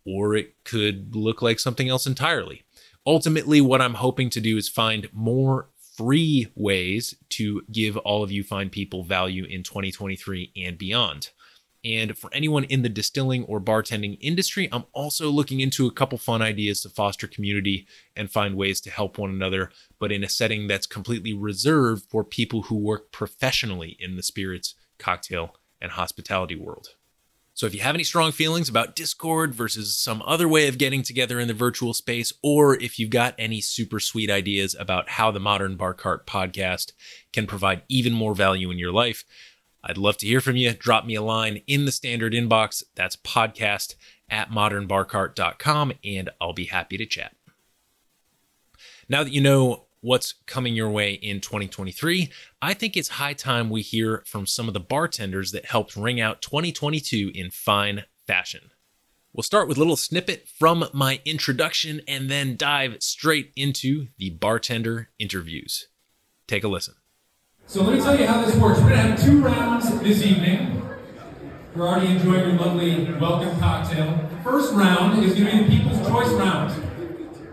Or 0.06 0.36
it 0.36 0.54
could 0.64 1.16
look 1.16 1.42
like 1.42 1.58
something 1.58 1.88
else 1.88 2.06
entirely. 2.06 2.62
Ultimately, 3.04 3.60
what 3.60 3.82
I'm 3.82 3.94
hoping 3.94 4.30
to 4.30 4.40
do 4.40 4.56
is 4.56 4.68
find 4.68 5.08
more 5.12 5.68
free 5.96 6.48
ways 6.54 7.14
to 7.30 7.62
give 7.72 7.96
all 7.98 8.22
of 8.22 8.30
you 8.30 8.44
fine 8.44 8.68
people 8.68 9.02
value 9.02 9.44
in 9.44 9.62
2023 9.62 10.52
and 10.56 10.76
beyond. 10.76 11.30
And 11.86 12.18
for 12.18 12.28
anyone 12.34 12.64
in 12.64 12.82
the 12.82 12.88
distilling 12.88 13.44
or 13.44 13.60
bartending 13.60 14.18
industry, 14.20 14.68
I'm 14.72 14.86
also 14.92 15.30
looking 15.30 15.60
into 15.60 15.86
a 15.86 15.92
couple 15.92 16.18
fun 16.18 16.42
ideas 16.42 16.80
to 16.80 16.88
foster 16.88 17.28
community 17.28 17.86
and 18.16 18.28
find 18.28 18.56
ways 18.56 18.80
to 18.80 18.90
help 18.90 19.18
one 19.18 19.30
another, 19.30 19.70
but 20.00 20.10
in 20.10 20.24
a 20.24 20.28
setting 20.28 20.66
that's 20.66 20.88
completely 20.88 21.32
reserved 21.32 22.04
for 22.10 22.24
people 22.24 22.62
who 22.62 22.74
work 22.74 23.12
professionally 23.12 23.96
in 24.00 24.16
the 24.16 24.24
spirits, 24.24 24.74
cocktail, 24.98 25.54
and 25.80 25.92
hospitality 25.92 26.56
world. 26.56 26.88
So 27.54 27.66
if 27.66 27.74
you 27.74 27.80
have 27.80 27.94
any 27.94 28.04
strong 28.04 28.32
feelings 28.32 28.68
about 28.68 28.96
Discord 28.96 29.54
versus 29.54 29.96
some 29.96 30.22
other 30.26 30.48
way 30.48 30.66
of 30.66 30.78
getting 30.78 31.02
together 31.02 31.38
in 31.38 31.46
the 31.46 31.54
virtual 31.54 31.94
space, 31.94 32.32
or 32.42 32.74
if 32.82 32.98
you've 32.98 33.10
got 33.10 33.36
any 33.38 33.60
super 33.60 34.00
sweet 34.00 34.28
ideas 34.28 34.74
about 34.78 35.10
how 35.10 35.30
the 35.30 35.40
Modern 35.40 35.76
Bar 35.76 35.94
Cart 35.94 36.26
podcast 36.26 36.92
can 37.32 37.46
provide 37.46 37.82
even 37.88 38.12
more 38.12 38.34
value 38.34 38.72
in 38.72 38.78
your 38.78 38.92
life, 38.92 39.24
I'd 39.88 39.98
love 39.98 40.16
to 40.18 40.26
hear 40.26 40.40
from 40.40 40.56
you. 40.56 40.72
Drop 40.72 41.06
me 41.06 41.14
a 41.14 41.22
line 41.22 41.62
in 41.68 41.84
the 41.84 41.92
standard 41.92 42.32
inbox. 42.32 42.82
That's 42.96 43.16
podcast 43.16 43.94
at 44.28 44.50
modernbarcart.com, 44.50 45.92
and 46.04 46.30
I'll 46.40 46.52
be 46.52 46.64
happy 46.64 46.96
to 46.96 47.06
chat. 47.06 47.36
Now 49.08 49.22
that 49.22 49.32
you 49.32 49.40
know 49.40 49.84
what's 50.00 50.34
coming 50.46 50.74
your 50.74 50.90
way 50.90 51.12
in 51.12 51.40
2023, 51.40 52.30
I 52.60 52.74
think 52.74 52.96
it's 52.96 53.10
high 53.10 53.32
time 53.32 53.70
we 53.70 53.82
hear 53.82 54.24
from 54.26 54.44
some 54.44 54.66
of 54.66 54.74
the 54.74 54.80
bartenders 54.80 55.52
that 55.52 55.66
helped 55.66 55.94
ring 55.94 56.20
out 56.20 56.42
2022 56.42 57.30
in 57.32 57.50
fine 57.50 58.04
fashion. 58.26 58.72
We'll 59.32 59.44
start 59.44 59.68
with 59.68 59.76
a 59.76 59.80
little 59.80 59.96
snippet 59.96 60.48
from 60.48 60.88
my 60.92 61.20
introduction 61.24 62.00
and 62.08 62.28
then 62.28 62.56
dive 62.56 62.96
straight 63.00 63.52
into 63.54 64.08
the 64.18 64.30
bartender 64.30 65.10
interviews. 65.18 65.88
Take 66.48 66.64
a 66.64 66.68
listen. 66.68 66.94
So 67.68 67.82
let 67.82 67.96
me 67.96 68.00
tell 68.00 68.16
you 68.16 68.28
how 68.28 68.44
this 68.44 68.54
works. 68.54 68.78
We're 68.78 68.90
going 68.90 69.02
to 69.02 69.10
have 69.10 69.24
two 69.24 69.42
rounds 69.42 69.90
this 69.98 70.22
evening. 70.22 70.80
You're 71.74 71.88
already 71.88 72.12
enjoying 72.12 72.50
your 72.50 72.58
lovely 72.60 73.12
welcome 73.14 73.58
cocktail. 73.58 74.30
First 74.44 74.72
round 74.72 75.24
is 75.24 75.34
going 75.34 75.50
to 75.50 75.64
be 75.64 75.78
the 75.78 75.82
People's 75.82 76.06
Choice 76.06 76.28
round. 76.34 76.70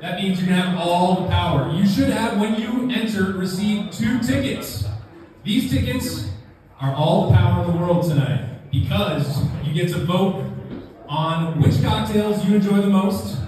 That 0.01 0.21
means 0.21 0.39
you're 0.39 0.47
going 0.47 0.61
to 0.61 0.67
have 0.67 0.77
all 0.77 1.23
the 1.23 1.29
power. 1.29 1.73
You 1.73 1.87
should 1.87 2.09
have, 2.09 2.39
when 2.39 2.61
you 2.61 2.91
enter, 2.91 3.33
received 3.33 3.91
two 3.91 4.19
tickets. 4.19 4.87
These 5.43 5.71
tickets 5.71 6.29
are 6.79 6.93
all 6.93 7.31
the 7.31 7.35
power 7.35 7.65
in 7.65 7.71
the 7.71 7.77
world 7.79 8.07
tonight 8.07 8.69
because 8.71 9.43
you 9.63 9.73
get 9.73 9.91
to 9.93 10.05
vote 10.05 10.45
on 11.09 11.59
which 11.59 11.81
cocktails 11.81 12.45
you 12.45 12.53
enjoy 12.53 12.81
the 12.81 12.87
most. 12.87 13.39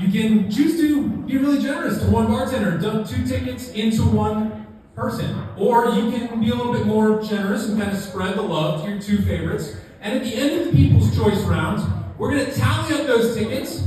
You 0.00 0.10
can 0.10 0.50
choose 0.50 0.80
to 0.80 1.08
be 1.08 1.38
really 1.38 1.62
generous 1.62 2.02
to 2.02 2.10
one 2.10 2.26
bartender, 2.26 2.76
dump 2.76 3.08
two 3.08 3.24
tickets 3.24 3.70
into 3.70 4.02
one 4.02 4.57
person. 4.98 5.46
Or 5.56 5.86
you 5.90 6.10
can 6.10 6.40
be 6.40 6.50
a 6.50 6.54
little 6.54 6.72
bit 6.72 6.86
more 6.86 7.22
generous 7.22 7.68
and 7.68 7.80
kind 7.80 7.92
of 7.96 7.98
spread 8.02 8.36
the 8.36 8.42
love 8.42 8.82
to 8.82 8.90
your 8.90 9.00
two 9.00 9.18
favorites. 9.22 9.76
And 10.00 10.16
at 10.16 10.24
the 10.24 10.34
end 10.34 10.60
of 10.60 10.66
the 10.66 10.72
People's 10.72 11.14
Choice 11.16 11.40
round, 11.44 11.80
we're 12.18 12.32
going 12.32 12.46
to 12.46 12.52
tally 12.52 12.94
up 12.94 13.06
those 13.06 13.36
tickets 13.36 13.84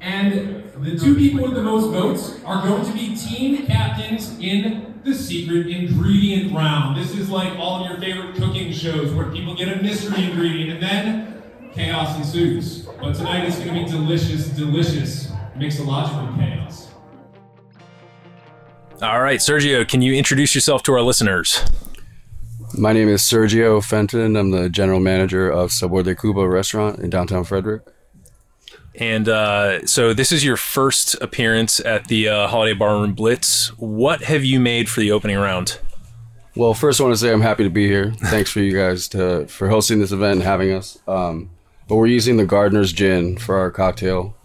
And 0.00 0.64
the 0.80 0.98
two 0.98 1.14
people 1.14 1.42
with 1.42 1.54
the 1.54 1.62
most 1.62 1.86
votes 1.90 2.42
are 2.44 2.66
going 2.66 2.84
to 2.84 2.92
be 2.92 3.16
team 3.16 3.66
captains 3.66 4.36
in 4.40 5.00
the 5.04 5.14
secret 5.14 5.68
ingredient 5.68 6.52
round. 6.52 6.96
This 6.96 7.16
is 7.16 7.30
like 7.30 7.56
all 7.56 7.84
of 7.84 7.90
your 7.90 8.00
favorite 8.00 8.34
cooking 8.34 8.72
shows 8.72 9.12
where 9.12 9.30
people 9.30 9.54
get 9.54 9.68
a 9.68 9.80
mystery 9.80 10.24
ingredient 10.24 10.70
and 10.72 10.82
then 10.82 11.42
chaos 11.72 12.16
ensues. 12.16 12.82
But 13.00 13.14
tonight 13.14 13.44
it's 13.46 13.58
going 13.60 13.74
to 13.74 13.84
be 13.84 13.90
delicious, 13.90 14.48
delicious 14.48 15.30
mixological 15.56 16.36
chaos. 16.36 16.91
All 19.02 19.20
right, 19.20 19.40
Sergio, 19.40 19.86
can 19.86 20.00
you 20.00 20.14
introduce 20.14 20.54
yourself 20.54 20.84
to 20.84 20.92
our 20.92 21.02
listeners? 21.02 21.60
My 22.78 22.92
name 22.92 23.08
is 23.08 23.20
Sergio 23.20 23.84
Fenton. 23.84 24.36
I'm 24.36 24.52
the 24.52 24.70
general 24.70 25.00
manager 25.00 25.50
of 25.50 25.72
Sabor 25.72 26.04
de 26.04 26.14
Cuba 26.14 26.48
restaurant 26.48 27.00
in 27.00 27.10
downtown 27.10 27.42
Frederick. 27.42 27.82
And 28.94 29.28
uh, 29.28 29.84
so 29.88 30.14
this 30.14 30.30
is 30.30 30.44
your 30.44 30.56
first 30.56 31.16
appearance 31.20 31.80
at 31.80 32.06
the 32.06 32.28
uh, 32.28 32.46
Holiday 32.46 32.74
Barroom 32.74 33.12
Blitz. 33.12 33.76
What 33.76 34.22
have 34.22 34.44
you 34.44 34.60
made 34.60 34.88
for 34.88 35.00
the 35.00 35.10
opening 35.10 35.36
round? 35.36 35.80
Well, 36.54 36.72
first 36.72 37.00
I 37.00 37.02
want 37.02 37.14
to 37.14 37.18
say 37.18 37.32
I'm 37.32 37.40
happy 37.40 37.64
to 37.64 37.70
be 37.70 37.88
here. 37.88 38.12
Thanks 38.12 38.50
for 38.50 38.60
you 38.60 38.72
guys 38.72 39.08
to 39.08 39.48
for 39.48 39.68
hosting 39.68 39.98
this 39.98 40.12
event 40.12 40.34
and 40.34 40.42
having 40.44 40.70
us. 40.70 41.00
Um, 41.08 41.50
but 41.88 41.96
we're 41.96 42.06
using 42.06 42.36
the 42.36 42.46
Gardener's 42.46 42.92
Gin 42.92 43.36
for 43.36 43.56
our 43.56 43.72
cocktail. 43.72 44.36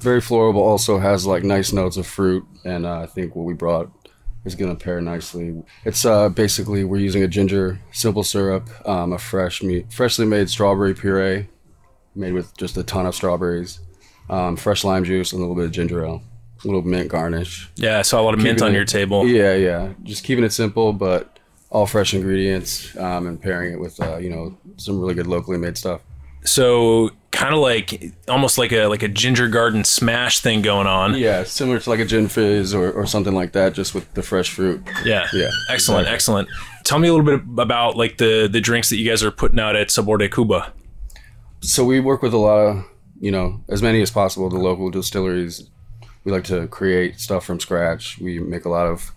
Very 0.00 0.20
floral, 0.20 0.52
but 0.52 0.58
also 0.58 0.98
has 0.98 1.24
like 1.24 1.44
nice 1.44 1.72
notes 1.72 1.96
of 1.96 2.06
fruit, 2.06 2.44
and 2.62 2.84
uh, 2.84 3.00
I 3.00 3.06
think 3.06 3.34
what 3.34 3.46
we 3.46 3.54
brought 3.54 3.90
is 4.44 4.54
gonna 4.54 4.74
pair 4.74 5.00
nicely. 5.00 5.62
It's 5.84 6.04
uh, 6.04 6.28
basically 6.28 6.84
we're 6.84 6.98
using 6.98 7.22
a 7.22 7.28
ginger 7.28 7.78
simple 7.92 8.24
syrup, 8.24 8.68
um, 8.88 9.12
a 9.12 9.18
fresh 9.18 9.62
meat, 9.62 9.92
freshly 9.92 10.26
made 10.26 10.48
strawberry 10.50 10.94
puree, 10.94 11.48
made 12.14 12.32
with 12.32 12.56
just 12.56 12.76
a 12.76 12.82
ton 12.82 13.06
of 13.06 13.14
strawberries, 13.14 13.80
um, 14.28 14.56
fresh 14.56 14.84
lime 14.84 15.04
juice, 15.04 15.32
and 15.32 15.38
a 15.40 15.42
little 15.42 15.56
bit 15.56 15.66
of 15.66 15.70
ginger 15.72 16.04
ale, 16.04 16.22
a 16.64 16.66
little 16.66 16.82
mint 16.82 17.08
garnish. 17.08 17.70
Yeah, 17.76 17.98
I 17.98 18.02
saw 18.02 18.20
a 18.20 18.24
lot 18.24 18.34
of 18.34 18.40
mint 18.40 18.62
on 18.62 18.72
it- 18.72 18.74
your 18.74 18.84
table. 18.84 19.26
Yeah, 19.26 19.54
yeah. 19.54 19.92
Just 20.02 20.24
keeping 20.24 20.44
it 20.44 20.52
simple, 20.52 20.92
but 20.92 21.38
all 21.70 21.86
fresh 21.86 22.12
ingredients, 22.12 22.94
um, 22.98 23.26
and 23.26 23.40
pairing 23.40 23.72
it 23.72 23.80
with 23.80 24.00
uh, 24.00 24.16
you 24.18 24.28
know 24.30 24.56
some 24.76 25.00
really 25.00 25.14
good 25.14 25.26
locally 25.26 25.56
made 25.58 25.78
stuff. 25.78 26.00
So 26.44 27.10
kind 27.30 27.54
of 27.54 27.60
like 27.60 28.12
almost 28.28 28.58
like 28.58 28.72
a 28.72 28.86
like 28.86 29.02
a 29.02 29.08
ginger 29.08 29.48
garden 29.48 29.84
smash 29.84 30.40
thing 30.40 30.60
going 30.62 30.86
on. 30.86 31.14
Yeah, 31.16 31.44
similar 31.44 31.78
to 31.78 31.90
like 31.90 32.00
a 32.00 32.04
gin 32.04 32.28
fizz 32.28 32.74
or, 32.74 32.92
or 32.92 33.06
something 33.06 33.34
like 33.34 33.52
that, 33.52 33.72
just 33.72 33.94
with 33.94 34.12
the 34.14 34.22
fresh 34.22 34.50
fruit. 34.50 34.82
Yeah. 35.04 35.26
Yeah, 35.32 35.48
Excellent. 35.70 36.02
exactly. 36.08 36.14
Excellent. 36.14 36.48
Tell 36.84 36.98
me 36.98 37.08
a 37.08 37.14
little 37.14 37.38
bit 37.38 37.42
about 37.62 37.96
like 37.96 38.18
the 38.18 38.48
the 38.50 38.60
drinks 38.60 38.90
that 38.90 38.96
you 38.96 39.08
guys 39.08 39.22
are 39.22 39.30
putting 39.30 39.60
out 39.60 39.76
at 39.76 39.90
Sabor 39.90 40.18
de 40.18 40.28
Cuba. 40.28 40.72
So 41.60 41.84
we 41.84 42.00
work 42.00 42.22
with 42.22 42.34
a 42.34 42.38
lot 42.38 42.58
of 42.58 42.84
you 43.20 43.30
know 43.30 43.60
as 43.68 43.82
many 43.82 44.02
as 44.02 44.10
possible 44.10 44.48
the 44.50 44.58
local 44.58 44.90
distilleries. 44.90 45.68
We 46.24 46.30
like 46.32 46.44
to 46.44 46.68
create 46.68 47.18
stuff 47.18 47.44
from 47.44 47.58
scratch. 47.60 48.18
We 48.18 48.38
make 48.38 48.64
a 48.64 48.68
lot 48.68 48.86
of 48.86 49.10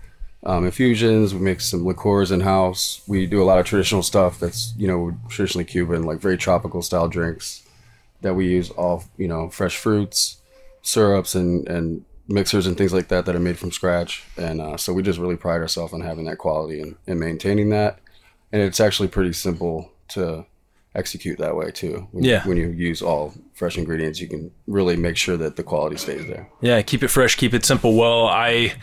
um, 0.45 0.65
infusions. 0.65 1.33
We 1.33 1.39
make 1.39 1.61
some 1.61 1.85
liqueurs 1.85 2.31
in 2.31 2.41
house. 2.41 3.01
We 3.07 3.25
do 3.25 3.41
a 3.41 3.45
lot 3.45 3.59
of 3.59 3.65
traditional 3.65 4.03
stuff 4.03 4.39
that's 4.39 4.73
you 4.77 4.87
know 4.87 5.17
traditionally 5.29 5.65
Cuban, 5.65 6.03
like 6.03 6.19
very 6.19 6.37
tropical 6.37 6.81
style 6.81 7.07
drinks 7.07 7.63
that 8.21 8.35
we 8.35 8.47
use 8.47 8.69
all 8.71 9.03
you 9.17 9.27
know 9.27 9.49
fresh 9.49 9.77
fruits, 9.77 10.41
syrups, 10.81 11.35
and 11.35 11.67
and 11.67 12.05
mixers 12.27 12.65
and 12.65 12.77
things 12.77 12.93
like 12.93 13.07
that 13.09 13.25
that 13.25 13.35
are 13.35 13.39
made 13.39 13.57
from 13.57 13.71
scratch. 13.71 14.23
And 14.37 14.61
uh, 14.61 14.77
so 14.77 14.93
we 14.93 15.03
just 15.03 15.19
really 15.19 15.35
pride 15.35 15.61
ourselves 15.61 15.93
on 15.93 16.01
having 16.01 16.25
that 16.25 16.37
quality 16.37 16.81
and, 16.81 16.95
and 17.07 17.19
maintaining 17.19 17.69
that. 17.69 17.99
And 18.51 18.61
it's 18.61 18.79
actually 18.79 19.09
pretty 19.09 19.33
simple 19.33 19.91
to 20.09 20.45
execute 20.95 21.37
that 21.37 21.55
way 21.55 21.71
too. 21.71 22.07
When, 22.11 22.23
Yeah. 22.23 22.47
When 22.47 22.57
you 22.57 22.69
use 22.69 23.01
all 23.01 23.33
fresh 23.53 23.77
ingredients, 23.77 24.19
you 24.19 24.27
can 24.27 24.51
really 24.67 24.95
make 24.95 25.17
sure 25.17 25.37
that 25.37 25.55
the 25.55 25.63
quality 25.63 25.97
stays 25.97 26.25
there. 26.27 26.49
Yeah, 26.61 26.81
keep 26.81 27.03
it 27.03 27.09
fresh, 27.09 27.35
keep 27.35 27.53
it 27.53 27.65
simple. 27.65 27.95
Well, 27.95 28.27
I 28.27 28.73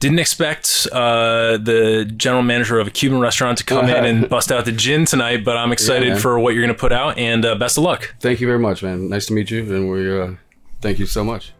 didn't 0.00 0.18
expect 0.18 0.88
uh, 0.92 1.58
the 1.58 2.10
general 2.16 2.42
manager 2.42 2.80
of 2.80 2.88
a 2.88 2.90
Cuban 2.90 3.20
restaurant 3.20 3.58
to 3.58 3.64
come 3.64 3.88
in 3.88 4.04
and 4.04 4.28
bust 4.36 4.50
out 4.50 4.64
the 4.64 4.72
gin 4.72 5.04
tonight, 5.04 5.44
but 5.44 5.56
I'm 5.56 5.70
excited 5.72 6.08
man. 6.10 6.18
for 6.18 6.38
what 6.40 6.54
you're 6.54 6.62
going 6.64 6.74
to 6.74 6.80
put 6.80 6.92
out, 6.92 7.18
and 7.18 7.44
uh, 7.44 7.54
best 7.54 7.78
of 7.78 7.84
luck. 7.84 8.14
Thank 8.20 8.40
you 8.40 8.46
very 8.46 8.58
much, 8.58 8.82
man. 8.82 9.08
Nice 9.08 9.26
to 9.26 9.32
meet 9.32 9.50
you, 9.50 9.60
and 9.74 9.88
we 9.88 10.20
uh, 10.20 10.32
thank 10.80 10.98
you 10.98 11.06
so 11.06 11.22
much. 11.24 11.52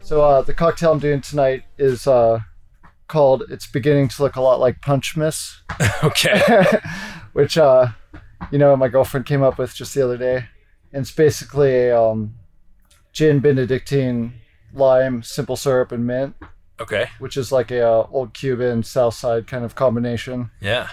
So 0.00 0.22
uh, 0.22 0.42
the 0.42 0.54
cocktail 0.54 0.92
I'm 0.92 0.98
doing 0.98 1.20
tonight 1.20 1.64
is 1.78 2.06
uh, 2.06 2.40
called. 3.08 3.44
It's 3.50 3.66
beginning 3.66 4.08
to 4.08 4.22
look 4.22 4.36
a 4.36 4.40
lot 4.40 4.60
like 4.60 4.80
Punch 4.80 5.16
Miss, 5.16 5.60
Okay. 6.04 6.40
which 7.32 7.56
uh, 7.58 7.88
you 8.50 8.58
know 8.58 8.76
my 8.76 8.88
girlfriend 8.88 9.26
came 9.26 9.42
up 9.42 9.58
with 9.58 9.74
just 9.74 9.94
the 9.94 10.02
other 10.02 10.16
day, 10.16 10.46
and 10.92 11.02
it's 11.02 11.12
basically 11.12 11.88
a 11.88 12.00
um, 12.00 12.34
gin 13.12 13.40
Benedictine, 13.40 14.34
lime, 14.72 15.22
simple 15.22 15.56
syrup, 15.56 15.92
and 15.92 16.06
mint, 16.06 16.34
Okay. 16.80 17.08
which 17.18 17.36
is 17.36 17.52
like 17.52 17.70
a 17.70 17.86
uh, 17.86 18.06
old 18.10 18.34
Cuban 18.34 18.82
South 18.82 19.14
Side 19.14 19.46
kind 19.46 19.64
of 19.64 19.74
combination. 19.74 20.50
Yeah. 20.60 20.88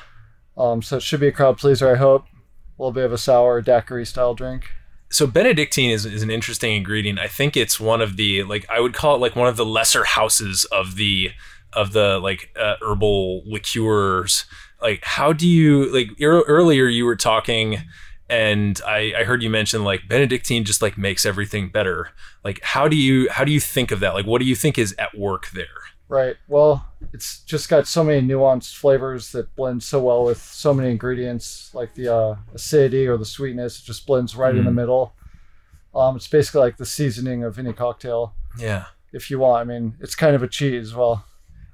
Um, 0.58 0.82
so 0.82 0.98
it 0.98 1.04
should 1.04 1.20
be 1.20 1.28
a 1.28 1.32
crowd 1.32 1.58
pleaser, 1.58 1.92
I 1.92 1.96
hope. 1.98 2.24
A 2.24 2.82
little 2.82 2.92
bit 2.92 3.06
of 3.06 3.14
a 3.14 3.18
sour 3.18 3.62
daiquiri 3.62 4.06
style 4.06 4.34
drink. 4.34 4.66
So 5.10 5.26
Benedictine 5.26 5.90
is, 5.92 6.06
is 6.06 6.22
an 6.24 6.30
interesting 6.30 6.76
ingredient. 6.76 7.18
I 7.20 7.28
think 7.28 7.56
it's 7.56 7.80
one 7.80 8.02
of 8.02 8.18
the 8.18 8.44
like 8.44 8.66
I 8.70 8.80
would 8.80 8.94
call 8.94 9.16
it 9.16 9.20
like 9.20 9.36
one 9.36 9.48
of 9.48 9.56
the 9.56 9.66
lesser 9.66 10.04
houses 10.04 10.66
of 10.66 10.96
the 10.96 11.32
of 11.74 11.94
the 11.94 12.20
like 12.20 12.50
uh, 12.60 12.76
herbal 12.82 13.44
liqueurs. 13.46 14.46
Like 14.82 15.04
how 15.04 15.34
do 15.34 15.48
you 15.48 15.92
like 15.94 16.10
ear- 16.20 16.44
earlier 16.44 16.86
you 16.88 17.06
were 17.06 17.16
talking 17.16 17.80
and 18.30 18.80
I, 18.86 19.14
I 19.20 19.24
heard 19.24 19.42
you 19.42 19.50
mention 19.50 19.84
like 19.84 20.08
Benedictine 20.08 20.66
just 20.66 20.82
like 20.82 20.98
makes 20.98 21.26
everything 21.26 21.70
better. 21.70 22.10
Like 22.44 22.60
how 22.62 22.88
do 22.88 22.96
you 22.96 23.30
how 23.30 23.44
do 23.44 23.52
you 23.52 23.60
think 23.60 23.92
of 23.92 24.00
that? 24.02 24.14
Like 24.14 24.26
what 24.26 24.40
do 24.40 24.46
you 24.46 24.56
think 24.56 24.78
is 24.78 24.94
at 25.00 25.18
work 25.18 25.50
there? 25.52 25.66
Right. 26.10 26.36
Well, 26.48 26.86
it's 27.12 27.40
just 27.42 27.68
got 27.68 27.86
so 27.86 28.02
many 28.04 28.26
nuanced 28.26 28.76
flavors 28.78 29.32
that 29.34 29.54
blend 29.58 29.84
so 29.84 30.02
well 30.02 30.24
with 30.24 30.42
so 30.42 30.74
many 30.74 30.90
ingredients, 30.90 31.70
like 31.74 31.96
the 31.96 32.14
uh, 32.16 32.36
acidity 32.54 33.08
or 33.08 33.18
the 33.18 33.26
sweetness. 33.26 33.80
It 33.80 33.86
just 33.86 34.06
blends 34.08 34.34
right 34.34 34.56
in 34.56 34.64
the 34.64 34.72
middle. 34.72 35.14
Um, 35.94 36.16
it's 36.16 36.28
basically 36.30 36.62
like 36.62 36.78
the 36.78 36.86
seasoning 36.86 37.44
of 37.44 37.60
any 37.60 37.74
cocktail, 37.74 38.36
Yeah. 38.58 38.86
if 39.12 39.30
you 39.30 39.40
want. 39.40 39.60
I 39.60 39.64
mean, 39.66 39.96
it's 40.00 40.16
kind 40.16 40.34
of 40.34 40.44
a 40.44 40.48
cheat 40.48 40.76
as 40.76 40.94
well. 40.96 41.26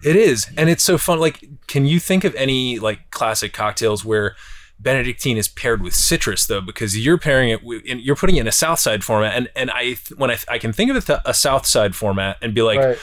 It 0.04 0.16
is, 0.16 0.48
and 0.58 0.70
it's 0.70 0.84
so 0.84 0.98
fun. 0.98 1.20
Like, 1.20 1.44
can 1.68 1.86
you 1.86 2.00
think 2.00 2.24
of 2.24 2.36
any 2.36 2.80
like 2.80 3.10
classic 3.12 3.54
cocktails 3.54 4.04
where 4.04 4.36
Benedictine 4.80 5.38
is 5.38 5.48
paired 5.48 5.82
with 5.82 5.96
citrus 5.96 6.46
though? 6.46 6.62
Because 6.62 6.98
you're 6.98 7.18
pairing 7.18 7.50
it, 7.50 7.64
with, 7.64 7.84
and 7.90 8.02
you're 8.02 8.16
putting 8.16 8.36
it 8.36 8.42
in 8.42 8.48
a 8.48 8.52
South 8.52 8.80
Side 8.80 9.04
format, 9.04 9.36
and 9.36 9.50
and 9.56 9.72
I 9.72 9.96
when 10.18 10.30
I 10.32 10.38
I 10.50 10.58
can 10.58 10.74
think 10.74 10.92
of 10.92 10.98
it 10.98 11.06
th- 11.06 11.20
a 11.26 11.34
South 11.34 11.66
Side 11.66 11.96
format 11.96 12.38
and 12.42 12.54
be 12.54 12.62
like, 12.62 12.80
right. 12.80 12.98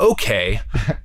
okay, 0.00 0.60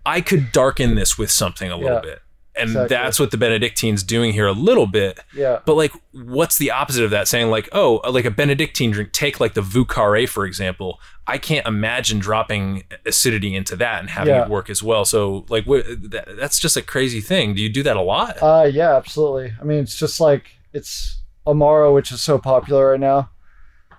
I 0.06 0.22
could 0.22 0.52
darken 0.52 0.96
this 0.96 1.18
with 1.18 1.32
something 1.32 1.70
a 1.70 1.76
little 1.76 1.96
Yeah, 1.96 2.02
bit, 2.02 2.22
and 2.56 2.70
exactly. 2.70 2.88
that's 2.96 3.20
what 3.20 3.32
the 3.32 3.38
Benedictine's 3.38 4.04
doing 4.04 4.34
here 4.34 4.46
a 4.48 4.52
little 4.52 4.88
bit. 4.88 5.20
Yeah. 5.36 5.60
But 5.66 5.76
like, 5.76 5.94
what's 6.12 6.58
the 6.58 6.72
opposite 6.72 7.04
of 7.04 7.12
that? 7.12 7.28
Saying 7.28 7.50
like, 7.50 7.70
oh, 7.72 8.02
like 8.10 8.26
a 8.26 8.32
Benedictine 8.32 8.92
drink, 8.92 9.14
take 9.14 9.40
like 9.40 9.54
the 9.54 9.62
Vieux 9.62 9.86
Carré 9.86 10.28
for 10.28 10.46
example. 10.46 11.00
I 11.28 11.38
can't 11.38 11.66
imagine 11.66 12.20
dropping 12.20 12.84
acidity 13.06 13.56
into 13.56 13.76
that 13.78 14.02
and 14.02 14.10
having 14.10 14.34
Yeah. 14.34 14.44
it 14.44 14.50
work 14.50 14.70
as 14.70 14.84
well. 14.84 15.06
So 15.06 15.46
like, 15.50 15.66
what, 15.66 15.86
that, 16.12 16.28
that's 16.38 16.60
just 16.60 16.76
a 16.76 16.82
crazy 16.82 17.22
thing. 17.22 17.54
Do 17.56 17.62
you 17.62 17.70
do 17.70 17.84
that 17.84 17.96
a 17.96 18.02
lot? 18.02 18.38
Uh, 18.42 18.70
yeah, 18.72 18.96
absolutely. 18.98 19.54
I 19.60 19.64
mean, 19.64 19.80
it's 19.80 19.98
just 19.98 20.20
like 20.20 20.48
it's 20.74 21.22
Amaro, 21.48 21.94
which 21.94 22.12
is 22.12 22.22
so 22.22 22.38
popular 22.38 22.92
right 22.92 23.00
now, 23.00 23.30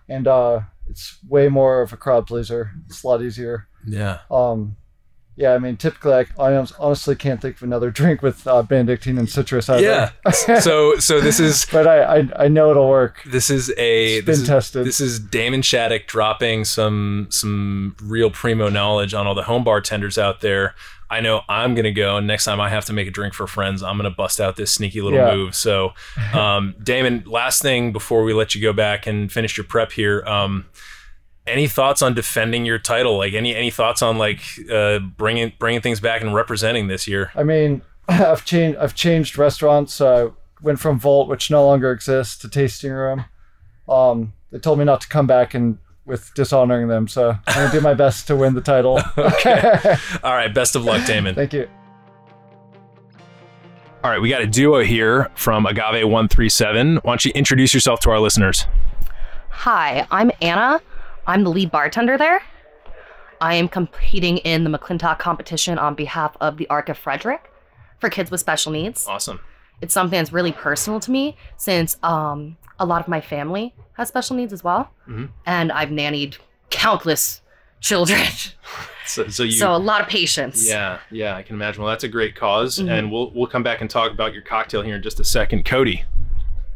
and 0.08 0.28
uh, 0.28 0.60
it's 0.88 1.18
way 1.28 1.48
more 1.48 1.80
of 1.82 1.92
a 1.92 1.96
crowd 1.96 2.26
pleaser. 2.26 2.70
It's 2.86 3.02
a 3.02 3.06
lot 3.08 3.22
easier. 3.22 3.66
yeah. 3.86 4.18
Um, 4.30 4.76
yeah, 5.36 5.54
I 5.54 5.58
mean, 5.58 5.76
typically, 5.76 6.12
I, 6.12 6.26
I 6.38 6.66
honestly 6.78 7.16
can't 7.16 7.40
think 7.40 7.56
of 7.56 7.62
another 7.62 7.90
drink 8.00 8.22
with 8.22 8.46
uh, 8.46 8.62
Benedictine 8.62 9.18
and 9.18 9.28
citrus 9.28 9.68
either. 9.68 9.82
Yeah. 9.82 10.30
so 10.60 10.96
so 10.98 11.20
this 11.20 11.40
is 11.40 11.66
but 11.72 11.86
I, 11.86 12.18
I 12.20 12.28
I 12.44 12.48
know 12.48 12.70
it'll 12.70 12.88
work. 12.88 13.22
this 13.26 13.48
is 13.50 13.70
a 13.78 14.16
It's 14.16 14.26
this 14.26 14.38
been 14.38 14.42
is, 14.42 14.48
tested. 14.48 14.86
This 14.86 15.00
is 15.00 15.18
Damon 15.18 15.62
Shattuck 15.62 16.06
dropping 16.06 16.64
some 16.64 17.28
some 17.30 17.96
real 18.02 18.30
primo 18.30 18.68
knowledge 18.68 19.14
on 19.14 19.26
all 19.26 19.34
the 19.34 19.44
home 19.44 19.64
bartenders 19.64 20.18
out 20.18 20.40
there. 20.42 20.74
I 21.10 21.20
know 21.20 21.42
I'm 21.48 21.74
gonna 21.74 21.92
go, 21.92 22.16
and 22.16 22.26
next 22.26 22.44
time 22.46 22.58
I 22.58 22.70
have 22.70 22.86
to 22.86 22.94
make 22.94 23.06
a 23.06 23.10
drink 23.10 23.34
for 23.34 23.46
friends, 23.46 23.82
I'm 23.82 23.98
gonna 23.98 24.08
bust 24.10 24.40
out 24.40 24.56
this 24.56 24.72
sneaky 24.72 25.02
little 25.02 25.18
Yeah. 25.18 25.34
move. 25.34 25.54
So, 25.54 25.92
um, 26.32 26.74
Damon, 26.82 27.24
last 27.26 27.60
thing 27.60 27.92
before 27.92 28.22
we 28.24 28.32
let 28.32 28.54
you 28.54 28.62
go 28.62 28.72
back 28.72 29.06
and 29.06 29.30
finish 29.30 29.58
your 29.58 29.64
prep 29.64 29.92
here. 29.92 30.24
Um, 30.26 30.64
any 31.46 31.66
thoughts 31.66 32.02
on 32.02 32.14
defending 32.14 32.64
your 32.64 32.78
title? 32.78 33.16
Like 33.16 33.34
any 33.34 33.54
any 33.54 33.70
thoughts 33.70 34.02
on 34.02 34.18
like 34.18 34.40
uh, 34.70 34.98
bringing 34.98 35.52
bringing 35.58 35.80
things 35.80 36.00
back 36.00 36.22
and 36.22 36.34
representing 36.34 36.88
this 36.88 37.08
year? 37.08 37.30
I 37.34 37.42
mean, 37.42 37.82
I've 38.08 38.44
changed 38.44 38.78
I've 38.78 38.94
changed 38.94 39.38
restaurants. 39.38 39.92
So 39.94 40.28
I 40.28 40.62
went 40.62 40.80
from 40.80 40.98
Vault, 40.98 41.28
which 41.28 41.50
no 41.50 41.66
longer 41.66 41.92
exists, 41.92 42.38
to 42.38 42.48
Tasting 42.48 42.92
Room. 42.92 43.24
Um, 43.88 44.32
they 44.50 44.58
told 44.58 44.78
me 44.78 44.84
not 44.84 45.00
to 45.02 45.08
come 45.08 45.26
back 45.26 45.54
and 45.54 45.78
with 46.04 46.32
dishonoring 46.34 46.88
them. 46.88 47.08
So 47.08 47.36
I'm 47.46 47.54
gonna 47.54 47.72
do 47.72 47.80
my 47.80 47.94
best 47.94 48.26
to 48.28 48.36
win 48.36 48.54
the 48.54 48.60
title. 48.60 49.00
Okay. 49.18 49.96
All 50.22 50.34
right. 50.34 50.52
Best 50.52 50.76
of 50.76 50.84
luck, 50.84 51.06
Damon. 51.06 51.34
Thank 51.34 51.52
you. 51.52 51.68
All 54.04 54.10
right, 54.10 54.20
we 54.20 54.28
got 54.28 54.42
a 54.42 54.48
duo 54.48 54.82
here 54.82 55.30
from 55.36 55.64
Agave 55.64 56.02
137. 56.02 56.96
Why 56.96 57.00
don't 57.04 57.24
you 57.24 57.30
introduce 57.36 57.72
yourself 57.72 58.00
to 58.00 58.10
our 58.10 58.18
listeners? 58.18 58.66
Hi, 59.50 60.08
I'm 60.10 60.32
Anna. 60.40 60.80
I'm 61.26 61.44
the 61.44 61.50
lead 61.50 61.70
bartender 61.70 62.18
there. 62.18 62.42
I 63.40 63.54
am 63.54 63.68
competing 63.68 64.38
in 64.38 64.64
the 64.64 64.70
McClintock 64.70 65.18
competition 65.18 65.78
on 65.78 65.94
behalf 65.94 66.36
of 66.40 66.56
the 66.58 66.68
Arc 66.70 66.88
of 66.88 66.96
Frederick 66.98 67.50
for 67.98 68.08
kids 68.08 68.30
with 68.30 68.40
special 68.40 68.72
needs. 68.72 69.06
Awesome. 69.06 69.40
It's 69.80 69.92
something 69.94 70.16
that's 70.18 70.32
really 70.32 70.52
personal 70.52 71.00
to 71.00 71.10
me 71.10 71.36
since 71.56 71.96
um, 72.04 72.56
a 72.78 72.86
lot 72.86 73.00
of 73.00 73.08
my 73.08 73.20
family 73.20 73.74
has 73.94 74.08
special 74.08 74.36
needs 74.36 74.52
as 74.52 74.62
well. 74.62 74.90
Mhm. 75.08 75.30
And 75.44 75.72
I've 75.72 75.88
nannied 75.88 76.38
countless 76.70 77.42
children. 77.80 78.20
So, 79.04 79.26
so 79.28 79.42
you. 79.42 79.50
so 79.50 79.74
a 79.74 79.76
lot 79.78 80.00
of 80.00 80.06
patience. 80.06 80.66
yeah, 80.66 81.00
yeah, 81.10 81.34
I 81.34 81.42
can 81.42 81.56
imagine. 81.56 81.82
Well, 81.82 81.90
that's 81.90 82.04
a 82.04 82.08
great 82.08 82.34
because 82.34 82.78
Mhm. 82.78 82.88
and 82.88 83.12
we'll 83.12 83.32
we'll 83.32 83.48
come 83.48 83.64
back 83.64 83.80
and 83.80 83.90
talk 83.90 84.12
about 84.12 84.32
your 84.32 84.42
cocktail 84.42 84.80
here 84.82 84.94
in 84.94 85.02
just 85.02 85.18
a 85.18 85.24
second. 85.24 85.64
Cody. 85.64 86.04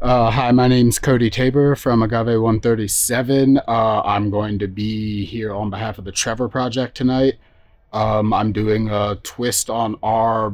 Uh, 0.01 0.31
hi, 0.31 0.53
my 0.53 0.69
name's 0.69 0.99
Cody 0.99 1.31
Tabor 1.31 1.75
from 1.75 2.03
Agave 2.03 2.41
137. 2.41 3.57
Uh, 3.57 4.03
I'm 4.05 4.29
going 4.29 4.59
to 4.59 4.69
be 4.69 5.25
here 5.25 5.55
on 5.55 5.71
behalf 5.71 5.97
of 5.97 6.05
the 6.05 6.13
Trevor 6.13 6.51
Project 6.51 6.95
tonight. 6.95 7.37
Um, 7.95 8.35
I'm 8.35 8.53
doing 8.53 8.91
a 8.91 9.17
twist 9.23 9.71
on 9.71 9.97
our 10.03 10.53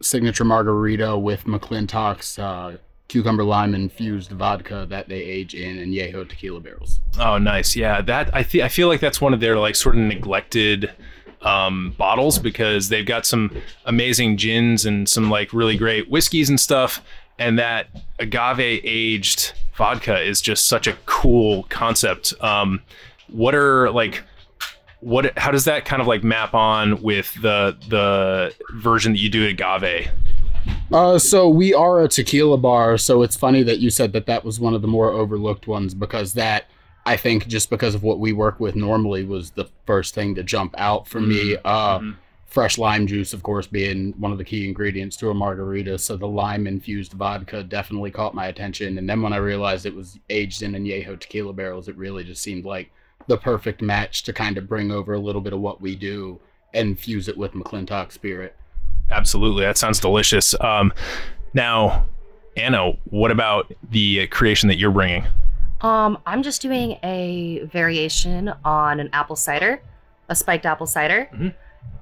signature 0.00 0.44
margarita 0.44 1.18
with 1.18 1.44
McClintock's 1.44 2.38
uh, 2.38 2.78
cucumber 3.08 3.44
lime 3.44 3.74
infused 3.74 4.30
vodka 4.30 4.86
that 4.88 5.10
they 5.10 5.20
age 5.20 5.54
in 5.54 5.76
Añejo 5.76 6.26
tequila 6.26 6.60
barrels. 6.60 7.00
Oh, 7.18 7.36
nice. 7.36 7.76
Yeah, 7.76 8.00
that 8.00 8.34
I 8.34 8.42
feel 8.42 8.64
I 8.64 8.68
feel 8.68 8.88
like 8.88 9.00
that's 9.00 9.20
one 9.20 9.34
of 9.34 9.40
their 9.40 9.58
like 9.58 9.76
sort 9.76 9.96
of 9.96 10.00
neglected 10.00 10.90
um, 11.42 11.94
bottles 11.98 12.38
because 12.38 12.88
they've 12.88 13.04
got 13.04 13.26
some 13.26 13.54
amazing 13.84 14.38
gins 14.38 14.86
and 14.86 15.06
some 15.06 15.28
like 15.28 15.52
really 15.52 15.76
great 15.76 16.10
whiskeys 16.10 16.48
and 16.48 16.58
stuff, 16.58 17.02
and 17.38 17.58
that 17.58 17.88
agave 18.20 18.80
aged 18.84 19.52
vodka 19.74 20.20
is 20.20 20.40
just 20.40 20.68
such 20.68 20.86
a 20.86 20.92
cool 21.06 21.64
concept. 21.64 22.34
Um, 22.40 22.82
what 23.28 23.54
are 23.54 23.90
like 23.90 24.22
what 25.00 25.36
how 25.38 25.50
does 25.50 25.64
that 25.64 25.84
kind 25.84 26.02
of 26.02 26.08
like 26.08 26.22
map 26.22 26.54
on 26.54 27.02
with 27.02 27.34
the 27.40 27.76
the 27.88 28.54
version 28.74 29.12
that 29.12 29.18
you 29.18 29.30
do 29.30 29.44
at 29.44 29.50
agave 29.50 30.08
Uh, 30.92 31.18
so 31.18 31.48
we 31.48 31.72
are 31.72 32.02
a 32.02 32.08
tequila 32.08 32.58
bar, 32.58 32.98
so 32.98 33.22
it's 33.22 33.36
funny 33.36 33.62
that 33.62 33.78
you 33.78 33.88
said 33.90 34.12
that 34.12 34.26
that 34.26 34.44
was 34.44 34.60
one 34.60 34.74
of 34.74 34.82
the 34.82 34.88
more 34.88 35.10
overlooked 35.10 35.66
ones 35.66 35.94
because 35.94 36.34
that 36.34 36.66
I 37.06 37.16
think 37.16 37.46
just 37.46 37.70
because 37.70 37.94
of 37.94 38.02
what 38.02 38.18
we 38.20 38.32
work 38.32 38.60
with 38.60 38.76
normally 38.76 39.24
was 39.24 39.52
the 39.52 39.66
first 39.86 40.14
thing 40.14 40.34
to 40.34 40.42
jump 40.42 40.74
out 40.76 41.08
for 41.08 41.20
me. 41.20 41.56
Uh, 41.64 42.00
fresh 42.50 42.76
lime 42.78 43.06
juice, 43.06 43.32
of 43.32 43.42
course, 43.42 43.66
being 43.66 44.12
one 44.18 44.32
of 44.32 44.38
the 44.38 44.44
key 44.44 44.66
ingredients 44.68 45.16
to 45.16 45.30
a 45.30 45.34
margarita. 45.34 45.96
So 45.98 46.16
the 46.16 46.26
lime 46.26 46.66
infused 46.66 47.12
vodka 47.12 47.62
definitely 47.62 48.10
caught 48.10 48.34
my 48.34 48.48
attention. 48.48 48.98
And 48.98 49.08
then 49.08 49.22
when 49.22 49.32
I 49.32 49.36
realized 49.36 49.86
it 49.86 49.94
was 49.94 50.18
aged 50.28 50.62
in 50.62 50.72
Añejo 50.72 51.18
tequila 51.18 51.52
barrels, 51.52 51.88
it 51.88 51.96
really 51.96 52.24
just 52.24 52.42
seemed 52.42 52.64
like 52.64 52.90
the 53.28 53.36
perfect 53.38 53.80
match 53.80 54.24
to 54.24 54.32
kind 54.32 54.58
of 54.58 54.68
bring 54.68 54.90
over 54.90 55.14
a 55.14 55.18
little 55.18 55.40
bit 55.40 55.52
of 55.52 55.60
what 55.60 55.80
we 55.80 55.94
do 55.94 56.40
and 56.74 56.98
fuse 56.98 57.28
it 57.28 57.36
with 57.38 57.52
McClintock 57.52 58.10
spirit. 58.12 58.56
absolutely 59.10 59.64
that 59.64 59.76
sounds 59.76 59.98
delicious 60.00 60.54
um, 60.60 60.92
now 61.54 62.06
anna 62.56 62.92
what 63.10 63.30
about 63.30 63.72
the 63.90 64.26
creation 64.28 64.68
that 64.68 64.78
you're 64.78 64.90
bringing 64.90 65.24
Um, 65.82 66.18
I'm 66.26 66.42
just 66.42 66.62
doing 66.62 66.98
a 67.02 67.60
variation 67.64 68.52
on 68.64 69.00
an 69.00 69.08
apple 69.12 69.36
cider, 69.36 69.80
a 70.28 70.34
spiked 70.36 70.64
apple 70.66 70.86
cider. 70.86 71.28
Mhm. 71.34 71.54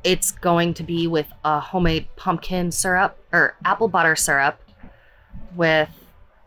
It's 0.05 0.31
going 0.31 0.75
to 0.75 0.83
be 0.83 1.07
with 1.07 1.27
a 1.45 1.61
homemade 1.61 2.07
pumpkin 2.17 2.71
syrup 2.71 3.19
or 3.33 3.57
apple 3.65 3.89
butter 3.89 4.17
syrup 4.17 4.61
with 5.57 5.89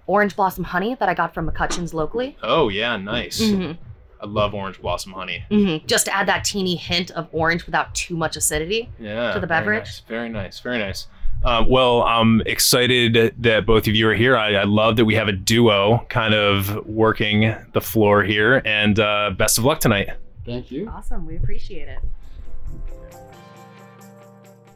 orange 0.08 0.36
blossom 0.36 0.64
honey 0.64 0.96
that 0.96 1.10
I 1.10 1.14
got 1.14 1.34
from 1.34 1.50
McCutcheon's 1.50 1.94
locally. 1.94 2.38
oh 2.44 2.70
yeah 2.70 2.98
nice 2.98 3.40
Mhm. 3.42 3.78
i 4.20 4.26
love 4.26 4.54
orange 4.54 4.82
blossom 4.82 5.14
honey 5.14 5.44
hmm 5.50 5.78
Just 5.86 6.06
to 6.06 6.16
add 6.16 6.28
that 6.28 6.44
teeny 6.44 6.76
hint 6.76 7.12
of 7.12 7.28
orange 7.32 7.66
without 7.66 7.94
too 7.96 8.16
much 8.18 8.36
acidity. 8.36 8.90
yeah 9.00 9.34
To 9.34 9.40
the 9.40 9.48
very 9.48 9.60
beverage? 9.62 9.80
nice, 9.86 10.00
very 10.08 10.30
nice 10.30 10.60
very 10.60 10.78
nice 10.80 11.08
um, 11.44 11.68
well 11.70 12.04
i'm 12.04 12.42
excited 12.46 13.34
that 13.40 13.66
both 13.66 13.88
of 13.88 13.96
you 13.96 14.08
are 14.10 14.14
here 14.16 14.36
I, 14.38 14.56
I 14.56 14.64
love 14.64 14.96
that 14.98 15.06
we 15.06 15.16
have 15.16 15.28
a 15.28 15.32
duo 15.34 16.06
kind 16.10 16.34
of 16.34 16.86
working 16.86 17.56
the 17.74 17.82
floor 17.82 18.24
here 18.24 18.62
and 18.66 19.00
uh, 19.00 19.32
best 19.38 19.58
of 19.58 19.64
luck 19.66 19.80
tonight 19.80 20.10
Thank 20.44 20.72
you. 20.72 20.90
Awesome. 20.90 21.28
We 21.28 21.36
appreciate 21.38 21.88
it. 21.88 22.00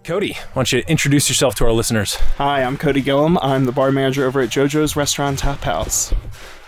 Cody 0.06 0.34
why 0.54 0.62
don't 0.62 0.72
you 0.72 0.84
introduce 0.88 1.28
yourself 1.28 1.56
to 1.56 1.66
our 1.66 1.72
listeners 1.72 2.18
Hi, 2.38 2.64
I'm 2.64 2.76
Cody 2.76 3.00
Gillum. 3.00 3.38
I'm 3.38 3.64
the 3.64 3.72
bar 3.72 3.94
manager 3.94 4.26
over 4.26 4.42
at 4.42 4.50
JoJo's 4.50 4.98
Restaurant 4.98 5.40
Tap 5.40 5.62
House. 5.62 6.14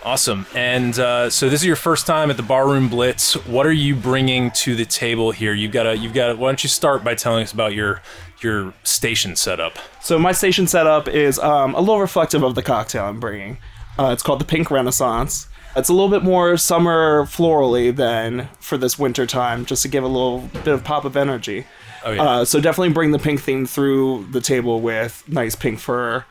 Awesome. 0.02 0.46
And 0.56 0.98
uh, 0.98 1.30
so 1.30 1.50
this 1.50 1.60
is 1.60 1.68
your 1.68 1.76
first 1.76 2.08
time 2.08 2.30
at 2.30 2.38
the 2.38 2.44
Barroom 2.44 2.88
Blitz. 2.88 3.34
What 3.46 3.66
are 3.66 3.74
you 3.74 3.94
bringing 3.96 4.52
to 4.52 4.76
the 4.76 4.86
table 4.86 5.32
here? 5.32 5.54
You've 5.54 5.74
got 5.74 5.86
a, 5.86 5.98
you've 5.98 6.14
got. 6.14 6.38
Why 6.38 6.48
don't 6.48 6.64
you 6.64 6.70
start 6.70 7.04
by 7.04 7.16
telling 7.16 7.44
us 7.44 7.52
about 7.52 7.74
your 7.74 8.02
your 8.42 8.74
station 8.84 9.36
setup? 9.36 9.78
So 10.02 10.18
my 10.18 10.32
station 10.32 10.68
setup 10.68 11.10
is 11.10 11.38
um, 11.40 11.76
a 11.76 11.82
little 11.82 12.00
reflective 12.00 12.44
of 12.44 12.56
the 12.56 12.64
cocktail 12.64 13.04
I'm 13.04 13.20
bringing. 13.20 13.58
Uh, 14.00 14.12
it's 14.14 14.24
called 14.24 14.40
the 14.40 14.46
Pink 14.46 14.72
Renaissance. 14.72 15.50
It's 15.76 15.90
a 15.90 15.94
little 15.94 16.10
bit 16.10 16.24
more 16.24 16.56
summer 16.56 17.26
florally 17.26 17.94
than 17.94 18.48
for 18.62 18.78
this 18.78 18.98
winter 18.98 19.26
time, 19.26 19.66
just 19.66 19.82
to 19.82 19.90
give 19.90 20.06
a 20.06 20.08
little 20.08 20.50
bit 20.64 20.70
of 20.70 20.86
pop 20.86 21.04
of 21.04 21.18
energy. 21.18 21.66
Oh 22.06 22.12
yeah. 22.12 22.24
Uh, 22.24 22.46
so 22.46 22.60
definitely 22.60 22.94
bring 22.94 23.12
the 23.12 23.20
pink 23.20 23.42
theme 23.42 23.66
through 23.66 24.28
the 24.32 24.42
table 24.42 24.82
with 24.82 25.24
nice 25.28 25.56
pink 25.56 25.80
fur 25.80 26.26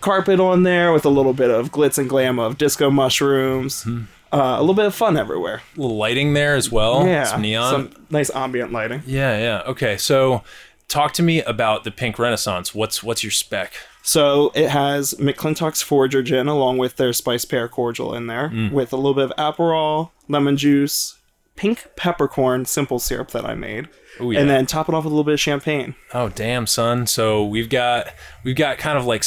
carpet 0.00 0.38
on 0.40 0.62
there, 0.62 0.92
with 0.92 1.04
a 1.04 1.08
little 1.08 1.32
bit 1.34 1.50
of 1.50 1.72
glitz 1.72 1.98
and 1.98 2.08
glam 2.08 2.38
of 2.38 2.56
disco 2.58 2.90
mushrooms. 2.90 3.82
Hmm. 3.82 4.02
Uh, 4.32 4.56
a 4.58 4.60
little 4.60 4.74
bit 4.74 4.84
of 4.84 4.94
fun 4.94 5.16
everywhere. 5.16 5.62
a 5.76 5.80
little 5.80 5.96
lighting 5.96 6.34
there 6.34 6.54
as 6.54 6.70
well. 6.70 7.06
yeah, 7.06 7.24
Some 7.24 7.40
neon. 7.42 7.70
some 7.72 8.04
nice 8.10 8.30
ambient 8.34 8.72
lighting. 8.72 9.02
Yeah, 9.06 9.38
yeah. 9.38 9.62
Okay. 9.66 9.96
So 9.96 10.42
talk 10.86 11.14
to 11.14 11.22
me 11.22 11.42
about 11.42 11.84
the 11.84 11.90
Pink 11.90 12.18
Renaissance. 12.18 12.74
What's 12.74 13.02
what's 13.02 13.24
your 13.24 13.30
spec? 13.32 13.72
So 14.02 14.52
it 14.54 14.68
has 14.70 15.14
McClintock's 15.14 15.82
Forager 15.82 16.22
Gin 16.22 16.46
along 16.46 16.78
with 16.78 16.96
their 16.96 17.12
Spice 17.12 17.44
Pear 17.44 17.68
Cordial 17.68 18.14
in 18.14 18.26
there, 18.26 18.50
Mm. 18.50 18.70
with 18.72 18.92
a 18.92 18.96
little 18.96 19.14
bit 19.14 19.30
of 19.30 19.32
Aperol, 19.36 20.10
lemon 20.28 20.56
juice, 20.56 21.16
pink 21.56 21.86
peppercorn 21.96 22.64
simple 22.66 22.98
syrup 22.98 23.30
that 23.32 23.44
I 23.44 23.54
made, 23.54 23.88
Oh 24.20 24.30
yeah. 24.30 24.40
and 24.40 24.50
then 24.50 24.66
top 24.66 24.88
it 24.88 24.94
off 24.94 25.04
with 25.04 25.12
a 25.12 25.14
little 25.14 25.24
bit 25.24 25.34
of 25.34 25.40
champagne. 25.40 25.94
oh 26.14 26.28
damn, 26.28 26.66
son. 26.66 27.06
So 27.06 27.44
we've 27.44 27.68
got 27.68 28.08
we've 28.44 28.56
got 28.56 28.78
kind 28.78 28.98
of 28.98 29.04
like 29.06 29.24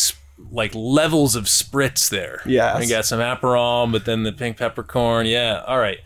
like 0.52 0.74
levels 0.74 1.36
of 1.36 1.46
spritz 1.46 2.10
there. 2.10 2.42
Yeah, 2.46 2.78
We 2.80 2.88
got 2.88 3.06
some 3.06 3.20
Aperol, 3.20 3.92
but 3.92 4.06
then 4.06 4.24
the 4.24 4.32
pink 4.32 4.58
peppercorn. 4.58 5.26
Yeah. 5.28 5.64
All 5.68 5.78
right. 5.78 6.00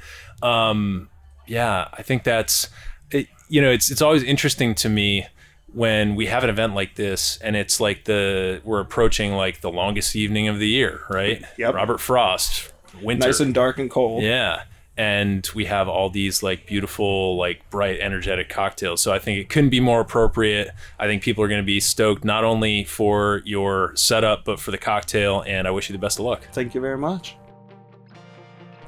Um, 0.44 1.10
yeah, 1.48 1.88
I 1.94 2.02
think 2.02 2.24
that's 2.24 2.70
it, 3.12 3.28
you 3.50 3.62
know 3.62 3.70
it's 3.72 3.90
it's 3.92 4.02
always 4.02 4.24
interesting 4.24 4.76
to 4.76 4.90
me 4.90 5.28
when 5.74 6.16
we 6.16 6.26
have 6.28 6.44
an 6.44 6.50
event 6.50 6.74
like 6.74 6.96
this 6.96 7.38
and 7.42 7.56
it's 7.56 7.80
like 7.82 8.06
the 8.06 8.62
we're 8.64 8.80
approaching 8.80 9.34
like 9.34 9.60
the 9.62 9.70
longest 9.70 10.16
evening 10.16 10.48
of 10.48 10.60
the 10.60 10.68
year, 10.68 11.02
right? 11.10 11.44
Yep. 11.58 11.74
Robert 11.74 12.00
Frost, 12.00 12.72
winter. 13.02 13.28
Nice 13.28 13.40
and 13.40 13.54
dark 13.54 13.78
and 13.78 13.90
cold. 13.90 14.24
Yeah. 14.24 14.64
And 14.98 15.50
we 15.54 15.66
have 15.66 15.90
all 15.90 16.10
these 16.10 16.42
like 16.42 16.66
beautiful, 16.66 17.36
like 17.38 17.70
bright, 17.70 18.00
energetic 18.00 18.48
cocktails. 18.48 19.02
So 19.02 19.12
I 19.12 19.20
think 19.20 19.40
it 19.40 19.50
couldn't 19.50 19.70
be 19.70 19.82
more 19.82 20.00
appropriate. 20.00 20.72
I 20.98 21.08
think 21.08 21.22
people 21.22 21.44
are 21.44 21.50
going 21.50 21.62
to 21.62 21.66
be 21.66 21.80
stoked 21.80 22.24
not 22.24 22.44
only 22.44 22.86
for 22.86 23.42
your 23.46 23.94
setup, 23.96 24.46
but 24.46 24.60
for 24.60 24.72
the 24.72 24.78
cocktail. 24.78 25.44
And 25.46 25.68
I 25.68 25.72
wish 25.72 25.90
you 25.90 25.94
the 25.94 26.00
best 26.00 26.20
of 26.20 26.26
luck. 26.26 26.48
Thank 26.54 26.74
you 26.74 26.82
very 26.82 26.98
much. 26.98 27.36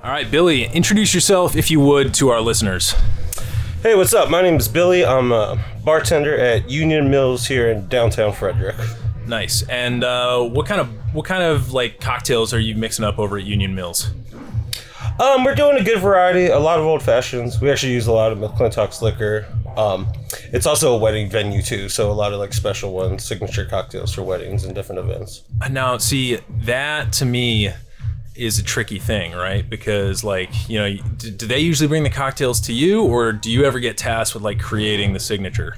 All 0.03 0.11
right, 0.11 0.29
Billy, 0.29 0.65
introduce 0.65 1.13
yourself, 1.13 1.55
if 1.55 1.69
you 1.69 1.81
would, 1.81 2.13
to 2.13 2.29
our 2.29 2.39
listeners. 2.39 2.95
Hey, 3.83 3.95
what's 3.95 4.13
up? 4.13 4.29
My 4.29 4.41
name 4.41 4.55
is 4.55 4.67
Billy. 4.67 5.05
I'm 5.05 5.31
a 5.31 5.61
bartender 5.83 6.37
at 6.37 6.69
Union 6.69 7.09
Mills 7.09 7.45
here 7.45 7.69
in 7.69 7.87
downtown 7.89 8.31
Frederick. 8.31 8.75
Nice. 9.25 9.63
And 9.69 10.03
uh, 10.03 10.41
what 10.41 10.65
kind 10.65 10.79
of 10.79 10.89
what 11.13 11.25
kind 11.25 11.43
of 11.43 11.73
like 11.73 11.99
cocktails 11.99 12.53
are 12.53 12.59
you 12.59 12.75
mixing 12.75 13.03
up 13.03 13.19
over 13.19 13.37
at 13.37 13.43
Union 13.43 13.75
Mills? 13.75 14.11
Um, 15.19 15.43
we're 15.43 15.55
doing 15.55 15.77
a 15.77 15.83
good 15.83 15.99
variety, 15.99 16.47
a 16.47 16.59
lot 16.59 16.77
of 16.77 16.85
old 16.85 17.01
fashions. 17.01 17.59
We 17.59 17.71
actually 17.71 17.93
use 17.93 18.05
a 18.05 18.11
lot 18.11 18.31
of 18.31 18.37
McClintock's 18.37 19.01
liquor. 19.01 19.47
Um, 19.75 20.07
it's 20.53 20.67
also 20.67 20.95
a 20.95 20.97
wedding 20.97 21.27
venue 21.29 21.63
too, 21.63 21.89
so 21.89 22.11
a 22.11 22.13
lot 22.13 22.33
of 22.33 22.39
like 22.39 22.53
special 22.53 22.93
ones, 22.93 23.23
signature 23.23 23.65
cocktails 23.65 24.13
for 24.13 24.21
weddings 24.21 24.63
and 24.63 24.75
different 24.75 24.99
events. 24.99 25.43
Now, 25.71 25.97
see, 25.97 26.39
that 26.49 27.13
to 27.13 27.25
me 27.25 27.71
is 28.35 28.59
a 28.59 28.63
tricky 28.63 28.99
thing, 28.99 29.31
right? 29.31 29.67
Because, 29.67 30.23
like, 30.23 30.69
you 30.69 30.77
know, 30.77 30.95
do, 31.17 31.31
do 31.31 31.47
they 31.47 31.59
usually 31.59 31.87
bring 31.87 32.03
the 32.03 32.11
cocktails 32.11 32.61
to 32.61 32.73
you, 32.73 33.03
or 33.03 33.31
do 33.31 33.49
you 33.49 33.65
ever 33.65 33.79
get 33.79 33.97
tasked 33.97 34.35
with 34.35 34.43
like 34.43 34.59
creating 34.59 35.13
the 35.13 35.19
signature? 35.19 35.77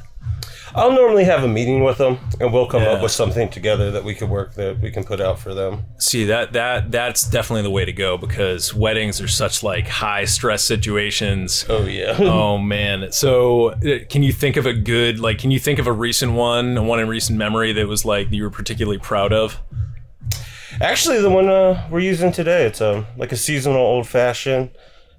I'll 0.76 0.92
normally 0.92 1.24
have 1.24 1.44
a 1.44 1.48
meeting 1.48 1.84
with 1.84 1.98
them, 1.98 2.20
and 2.40 2.54
we'll 2.54 2.68
come 2.68 2.84
Yeah. 2.84 2.90
up 2.92 3.02
with 3.02 3.12
something 3.12 3.50
together 3.50 3.92
that 3.92 4.04
we 4.04 4.14
could 4.14 4.30
work 4.30 4.54
that 4.56 4.80
we 4.82 4.92
can 4.92 5.04
put 5.04 5.20
out 5.20 5.40
for 5.40 5.54
them. 5.54 5.86
See 5.98 6.26
that 6.26 6.54
that 6.54 6.92
that's 6.92 7.24
definitely 7.30 7.64
the 7.64 7.70
way 7.72 7.86
to 7.86 7.94
go 7.94 8.18
because 8.18 8.74
weddings 8.74 9.20
are 9.22 9.28
such 9.28 9.64
like 9.64 9.88
high 9.88 10.26
stress 10.26 10.64
situations. 10.64 11.66
Oh 11.70 11.86
yeah. 11.86 12.16
oh 12.20 12.58
man. 12.58 13.12
So 13.12 13.70
uh, 13.72 14.00
can 14.10 14.24
you 14.24 14.32
think 14.32 14.58
of 14.58 14.66
a 14.66 14.74
good 14.74 15.20
like? 15.20 15.40
Can 15.40 15.52
you 15.52 15.60
think 15.60 15.80
of 15.80 15.88
a 15.88 15.92
recent 15.94 16.34
one, 16.34 16.86
one 16.86 17.00
in 17.00 17.08
recent 17.08 17.38
memory 17.38 17.74
that 17.74 17.88
was 17.88 18.06
like 18.06 18.32
you 18.32 18.44
were 18.44 18.50
particularly 18.52 19.00
proud 19.00 19.34
of? 19.34 19.60
Actually, 20.82 21.20
the 21.22 21.30
one 21.30 21.50
uh, 21.50 21.88
we're 21.90 22.00
using 22.00 22.32
today, 22.32 22.66
it's 22.66 22.80
um 22.80 23.06
like 23.18 23.32
a 23.32 23.36
seasonal 23.38 23.78
old 23.82 24.08
fashioned. 24.08 24.70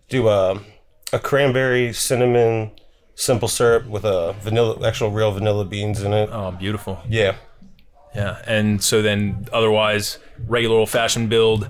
Do 0.08 0.28
um 0.28 0.64
a 1.12 1.18
cranberry 1.18 1.92
cinnamon 1.92 2.70
simple 3.20 3.48
syrup 3.48 3.86
with 3.86 4.04
a 4.04 4.34
vanilla, 4.40 4.86
actual 4.86 5.10
real 5.10 5.30
vanilla 5.30 5.64
beans 5.64 6.02
in 6.02 6.12
it. 6.12 6.30
Oh, 6.32 6.50
beautiful. 6.50 6.98
Yeah. 7.08 7.36
Yeah, 8.14 8.42
and 8.46 8.82
so 8.82 9.02
then 9.02 9.46
otherwise, 9.52 10.18
regular 10.48 10.76
old 10.78 10.90
fashioned 10.90 11.28
build, 11.30 11.68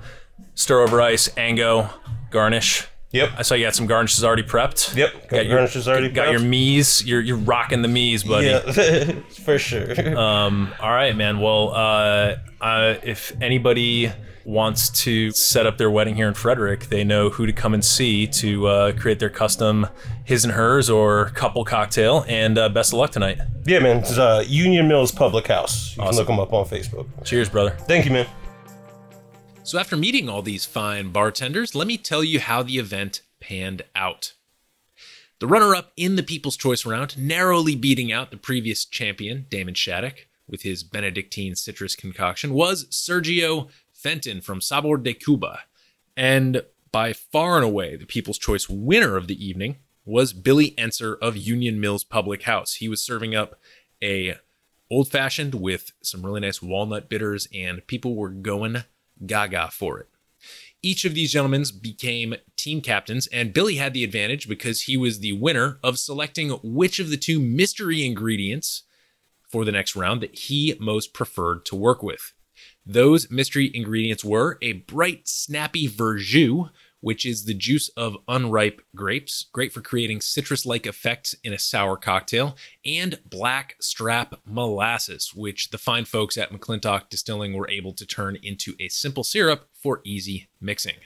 stir 0.55 0.81
over 0.83 1.03
ice, 1.03 1.29
ango, 1.37 1.91
garnish. 2.31 2.87
Yep. 3.13 3.31
I 3.37 3.43
saw 3.43 3.57
you 3.57 3.67
got 3.67 3.75
some 3.75 3.87
garnishes 3.87 4.25
already 4.25 4.45
prepped. 4.45 4.97
Yep, 4.97 5.29
got 5.29 5.45
your 5.45 5.57
garnishes 5.57 5.87
already 5.89 6.09
Got 6.09 6.31
your 6.31 6.41
prepped. 6.41 6.49
mise. 6.49 7.05
You're 7.05 7.21
you're 7.21 7.37
rocking 7.37 7.83
the 7.83 7.89
mise, 7.89 8.23
buddy. 8.23 8.47
Yeah, 8.47 8.61
for 9.45 9.59
sure. 9.59 10.17
Um. 10.17 10.73
All 10.81 10.91
right, 10.91 11.15
man. 11.15 11.41
Well, 11.41 11.73
uh, 11.75 12.37
uh, 12.61 12.95
if 13.03 13.33
anybody 13.43 14.11
wants 14.45 14.91
to 15.03 15.31
set 15.33 15.67
up 15.67 15.79
their 15.79 15.91
wedding 15.91 16.15
here 16.15 16.29
in 16.29 16.35
Frederick, 16.35 16.87
they 16.87 17.05
know 17.05 17.31
who 17.31 17.47
to 17.47 17.53
come 17.53 17.75
and 17.75 17.85
see 17.85 18.27
to 18.27 18.67
uh, 18.67 18.93
create 18.93 19.19
their 19.19 19.31
custom 19.31 19.87
his 20.25 20.45
and 20.45 20.55
hers 20.55 20.89
or 20.89 21.31
couple 21.31 21.65
cocktail. 21.65 22.25
And 22.29 22.59
uh, 22.59 22.69
best 22.69 22.93
of 22.93 22.99
luck 22.99 23.11
tonight. 23.11 23.39
Yeah, 23.67 23.81
man. 23.81 23.99
It's 23.99 24.17
uh, 24.17 24.45
Union 24.47 24.89
Mills 24.89 25.13
Public 25.13 25.47
House. 25.47 25.97
You 25.97 26.03
can 26.05 26.15
look 26.15 26.27
them 26.27 26.41
up 26.41 26.53
on 26.53 26.65
Facebook. 26.67 27.07
Cheers, 27.25 27.49
brother. 27.49 27.71
Thank 27.81 28.05
you, 28.05 28.13
man. 28.13 28.27
So, 29.63 29.79
after 29.79 29.97
meeting 29.97 30.29
all 30.29 30.43
these 30.43 30.65
fine 30.65 31.11
bartenders, 31.11 31.75
let 31.75 31.87
me 31.87 31.97
tell 31.97 32.25
you 32.25 32.41
how 32.41 32.63
the 32.63 32.79
event 32.79 33.23
panned 33.41 33.83
out. 33.95 34.33
The 35.39 35.47
runner 35.47 35.75
up 35.75 35.93
in 35.97 36.17
the 36.17 36.23
People's 36.23 36.57
Choice 36.57 36.85
round, 36.85 37.17
narrowly 37.17 37.75
beating 37.75 38.13
out 38.13 38.31
the 38.31 38.37
previous 38.37 38.85
champion, 38.85 39.47
Damon 39.49 39.75
Shattuck, 39.75 40.27
with 40.49 40.63
his 40.63 40.83
Benedictine 40.83 41.55
citrus 41.55 41.97
concoction, 41.97 42.53
was 42.53 42.87
Sergio 42.87 43.69
Fenton 44.01 44.41
from 44.41 44.61
Sabor 44.61 44.97
de 44.97 45.13
Cuba. 45.13 45.61
And 46.17 46.63
by 46.93 47.13
far 47.13 47.57
and 47.57 47.65
away, 47.65 47.97
the 47.97 48.07
People's 48.07 48.39
Choice 48.39 48.69
winner 48.69 49.17
of 49.17 49.27
the 49.27 49.45
evening 49.45 49.77
was 50.05 50.33
Billy 50.33 50.73
Enser 50.73 51.17
of 51.21 51.37
Union 51.37 51.81
Mills 51.81 52.05
Public 52.05 52.43
House. 52.43 52.75
He 52.75 52.89
was 52.89 53.03
serving 53.03 53.35
up 53.35 53.61
a 54.03 54.37
old 54.91 55.09
fashioned 55.09 55.55
with 55.55 55.93
some 56.03 56.25
really 56.25 56.41
nice 56.41 56.61
walnut 56.61 57.09
bitters, 57.09 57.47
and 57.55 57.87
people 57.87 58.17
were 58.17 58.31
going 58.31 58.79
gaga 59.25 59.71
for 59.71 60.01
it. 60.01 60.09
Each 60.83 61.05
of 61.05 61.15
these 61.15 61.33
gentlemen 61.33 61.65
became 61.81 62.35
team 62.57 62.81
captains, 62.81 63.27
and 63.29 63.53
Billy 63.53 63.77
had 63.77 63.93
the 63.93 64.03
advantage 64.03 64.49
because 64.49 64.83
he 64.83 64.97
was 64.97 65.21
the 65.21 65.33
winner 65.33 65.79
of 65.85 65.99
selecting 65.99 66.51
which 66.63 66.99
of 66.99 67.11
the 67.11 67.19
two 67.19 67.39
mystery 67.39 68.05
ingredients 68.05 68.85
for 69.47 69.65
the 69.65 69.73
next 69.73 69.95
round 69.95 70.23
that 70.23 70.39
he 70.39 70.75
most 70.81 71.13
preferred 71.13 71.65
to 71.67 71.77
work 71.77 72.03
with. 72.03 72.33
Those 72.87 73.31
mystery 73.31 73.71
ingredients 73.73 74.25
were 74.25 74.59
a 74.63 74.73
bright, 74.73 75.29
snappy 75.29 75.89
verjus, 75.89 76.71
which 77.01 77.25
is 77.25 77.45
the 77.45 77.55
juice 77.55 77.89
of 77.91 78.17
unripe 78.29 78.83
grapes, 78.95 79.47
great 79.53 79.73
for 79.73 79.81
creating 79.81 80.21
citrus 80.21 80.67
like 80.67 80.87
effects 80.87 81.35
in 81.43 81.53
a 81.53 81.59
sour 81.59 81.97
cocktail, 81.97 82.57
and 82.85 83.21
black 83.25 83.77
strap 83.81 84.41
molasses, 84.45 85.33
which 85.35 85.71
the 85.71 85.79
fine 85.79 86.05
folks 86.05 86.37
at 86.37 86.51
McClintock 86.51 87.09
Distilling 87.09 87.55
were 87.55 87.71
able 87.71 87.93
to 87.95 88.07
turn 88.07 88.37
into 88.43 88.75
a 88.79 88.89
simple 88.89 89.25
syrup 89.25 89.69
for 89.73 90.03
easy 90.05 90.49
mixing. 90.61 90.97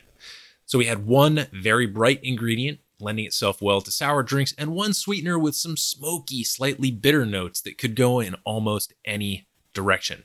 So 0.66 0.78
we 0.78 0.86
had 0.86 1.06
one 1.06 1.46
very 1.52 1.86
bright 1.86 2.20
ingredient 2.22 2.80
lending 3.00 3.26
itself 3.26 3.60
well 3.60 3.80
to 3.82 3.90
sour 3.90 4.22
drinks, 4.22 4.54
and 4.56 4.72
one 4.72 4.94
sweetener 4.94 5.38
with 5.38 5.54
some 5.54 5.76
smoky, 5.76 6.44
slightly 6.44 6.90
bitter 6.90 7.26
notes 7.26 7.60
that 7.60 7.78
could 7.78 7.94
go 7.94 8.20
in 8.20 8.34
almost 8.44 8.94
any 9.04 9.46
direction. 9.72 10.24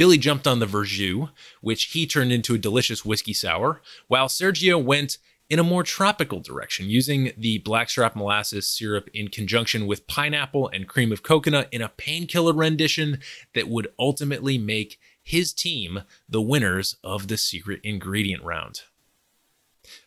Billy 0.00 0.16
jumped 0.16 0.46
on 0.46 0.60
the 0.60 0.66
Verjus, 0.66 1.28
which 1.60 1.84
he 1.92 2.06
turned 2.06 2.32
into 2.32 2.54
a 2.54 2.58
delicious 2.58 3.04
whiskey 3.04 3.34
sour, 3.34 3.82
while 4.08 4.28
Sergio 4.28 4.82
went 4.82 5.18
in 5.50 5.58
a 5.58 5.62
more 5.62 5.82
tropical 5.82 6.40
direction, 6.40 6.88
using 6.88 7.32
the 7.36 7.58
blackstrap 7.58 8.16
molasses 8.16 8.66
syrup 8.66 9.10
in 9.12 9.28
conjunction 9.28 9.86
with 9.86 10.06
pineapple 10.06 10.68
and 10.68 10.88
cream 10.88 11.12
of 11.12 11.22
coconut 11.22 11.68
in 11.70 11.82
a 11.82 11.90
painkiller 11.90 12.54
rendition 12.54 13.18
that 13.54 13.68
would 13.68 13.88
ultimately 13.98 14.56
make 14.56 14.98
his 15.22 15.52
team 15.52 16.00
the 16.26 16.40
winners 16.40 16.96
of 17.04 17.28
the 17.28 17.36
secret 17.36 17.78
ingredient 17.84 18.42
round. 18.42 18.80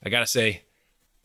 I 0.03 0.09
gotta 0.09 0.25
say, 0.25 0.63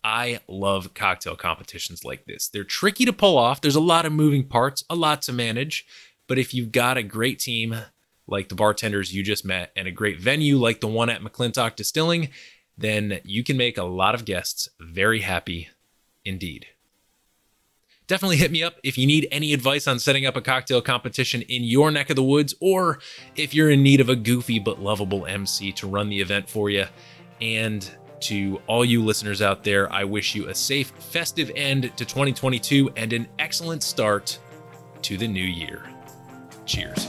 I 0.04 0.40
love 0.46 0.92
cocktail 0.92 1.36
competitions 1.36 2.04
like 2.04 2.26
this. 2.26 2.48
They're 2.48 2.64
tricky 2.64 3.06
to 3.06 3.14
pull 3.14 3.38
off, 3.38 3.62
there's 3.62 3.74
a 3.74 3.80
lot 3.80 4.04
of 4.04 4.12
moving 4.12 4.44
parts, 4.44 4.84
a 4.90 4.94
lot 4.94 5.22
to 5.22 5.32
manage, 5.32 5.86
but 6.26 6.38
if 6.38 6.52
you've 6.52 6.70
got 6.70 6.98
a 6.98 7.02
great 7.02 7.38
team 7.38 7.74
like 8.28 8.48
the 8.48 8.54
bartenders 8.54 9.12
you 9.12 9.22
just 9.22 9.44
met 9.44 9.72
and 9.74 9.88
a 9.88 9.92
great 9.92 10.20
venue 10.20 10.56
like 10.56 10.80
the 10.80 10.86
one 10.86 11.10
at 11.10 11.22
McClintock 11.22 11.74
Distilling, 11.74 12.28
then 12.76 13.20
you 13.24 13.42
can 13.42 13.56
make 13.56 13.76
a 13.76 13.84
lot 13.84 14.14
of 14.14 14.24
guests 14.24 14.68
very 14.78 15.20
happy 15.20 15.68
indeed. 16.24 16.66
Definitely 18.06 18.36
hit 18.38 18.50
me 18.50 18.62
up 18.62 18.76
if 18.82 18.96
you 18.96 19.06
need 19.06 19.28
any 19.30 19.52
advice 19.52 19.86
on 19.86 19.98
setting 19.98 20.24
up 20.24 20.34
a 20.34 20.40
cocktail 20.40 20.80
competition 20.80 21.42
in 21.42 21.62
your 21.64 21.90
neck 21.90 22.08
of 22.08 22.16
the 22.16 22.22
woods, 22.22 22.54
or 22.58 23.00
if 23.36 23.52
you're 23.52 23.70
in 23.70 23.82
need 23.82 24.00
of 24.00 24.08
a 24.08 24.16
goofy 24.16 24.58
but 24.58 24.80
lovable 24.80 25.26
MC 25.26 25.72
to 25.72 25.86
run 25.86 26.08
the 26.08 26.20
event 26.20 26.48
for 26.48 26.70
you. 26.70 26.86
And 27.42 27.88
to 28.20 28.60
all 28.66 28.84
you 28.84 29.04
listeners 29.04 29.42
out 29.42 29.62
there, 29.62 29.92
I 29.92 30.04
wish 30.04 30.34
you 30.34 30.48
a 30.48 30.54
safe, 30.54 30.88
festive 30.98 31.50
end 31.54 31.92
to 31.96 32.04
2022 32.04 32.90
and 32.96 33.12
an 33.12 33.28
excellent 33.38 33.82
start 33.82 34.38
to 35.02 35.18
the 35.18 35.28
new 35.28 35.44
year. 35.44 35.82
Cheers. 36.64 37.08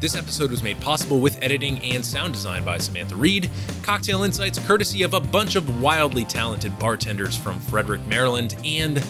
This 0.00 0.14
episode 0.14 0.52
was 0.52 0.62
made 0.62 0.80
possible 0.80 1.18
with 1.18 1.42
editing 1.42 1.82
and 1.82 2.06
sound 2.06 2.32
design 2.32 2.64
by 2.64 2.78
Samantha 2.78 3.16
Reed, 3.16 3.50
cocktail 3.82 4.22
insights 4.22 4.60
courtesy 4.60 5.02
of 5.02 5.12
a 5.12 5.18
bunch 5.18 5.56
of 5.56 5.82
wildly 5.82 6.24
talented 6.24 6.78
bartenders 6.78 7.36
from 7.36 7.58
Frederick, 7.58 8.06
Maryland, 8.06 8.54
and 8.64 9.04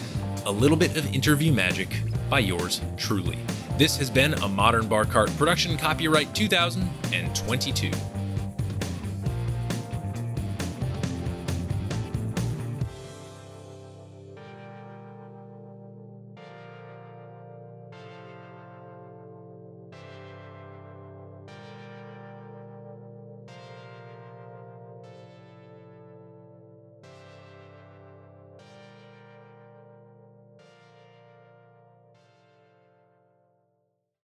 a 0.47 0.51
little 0.51 0.77
bit 0.77 0.97
of 0.97 1.13
interview 1.13 1.51
magic 1.51 1.89
by 2.27 2.39
yours 2.39 2.81
truly. 2.97 3.37
This 3.77 3.97
has 3.97 4.09
been 4.09 4.33
a 4.33 4.47
Modern 4.47 4.87
Bar 4.87 5.05
Cart 5.05 5.29
production, 5.37 5.77
copyright 5.77 6.33
2022. 6.33 7.91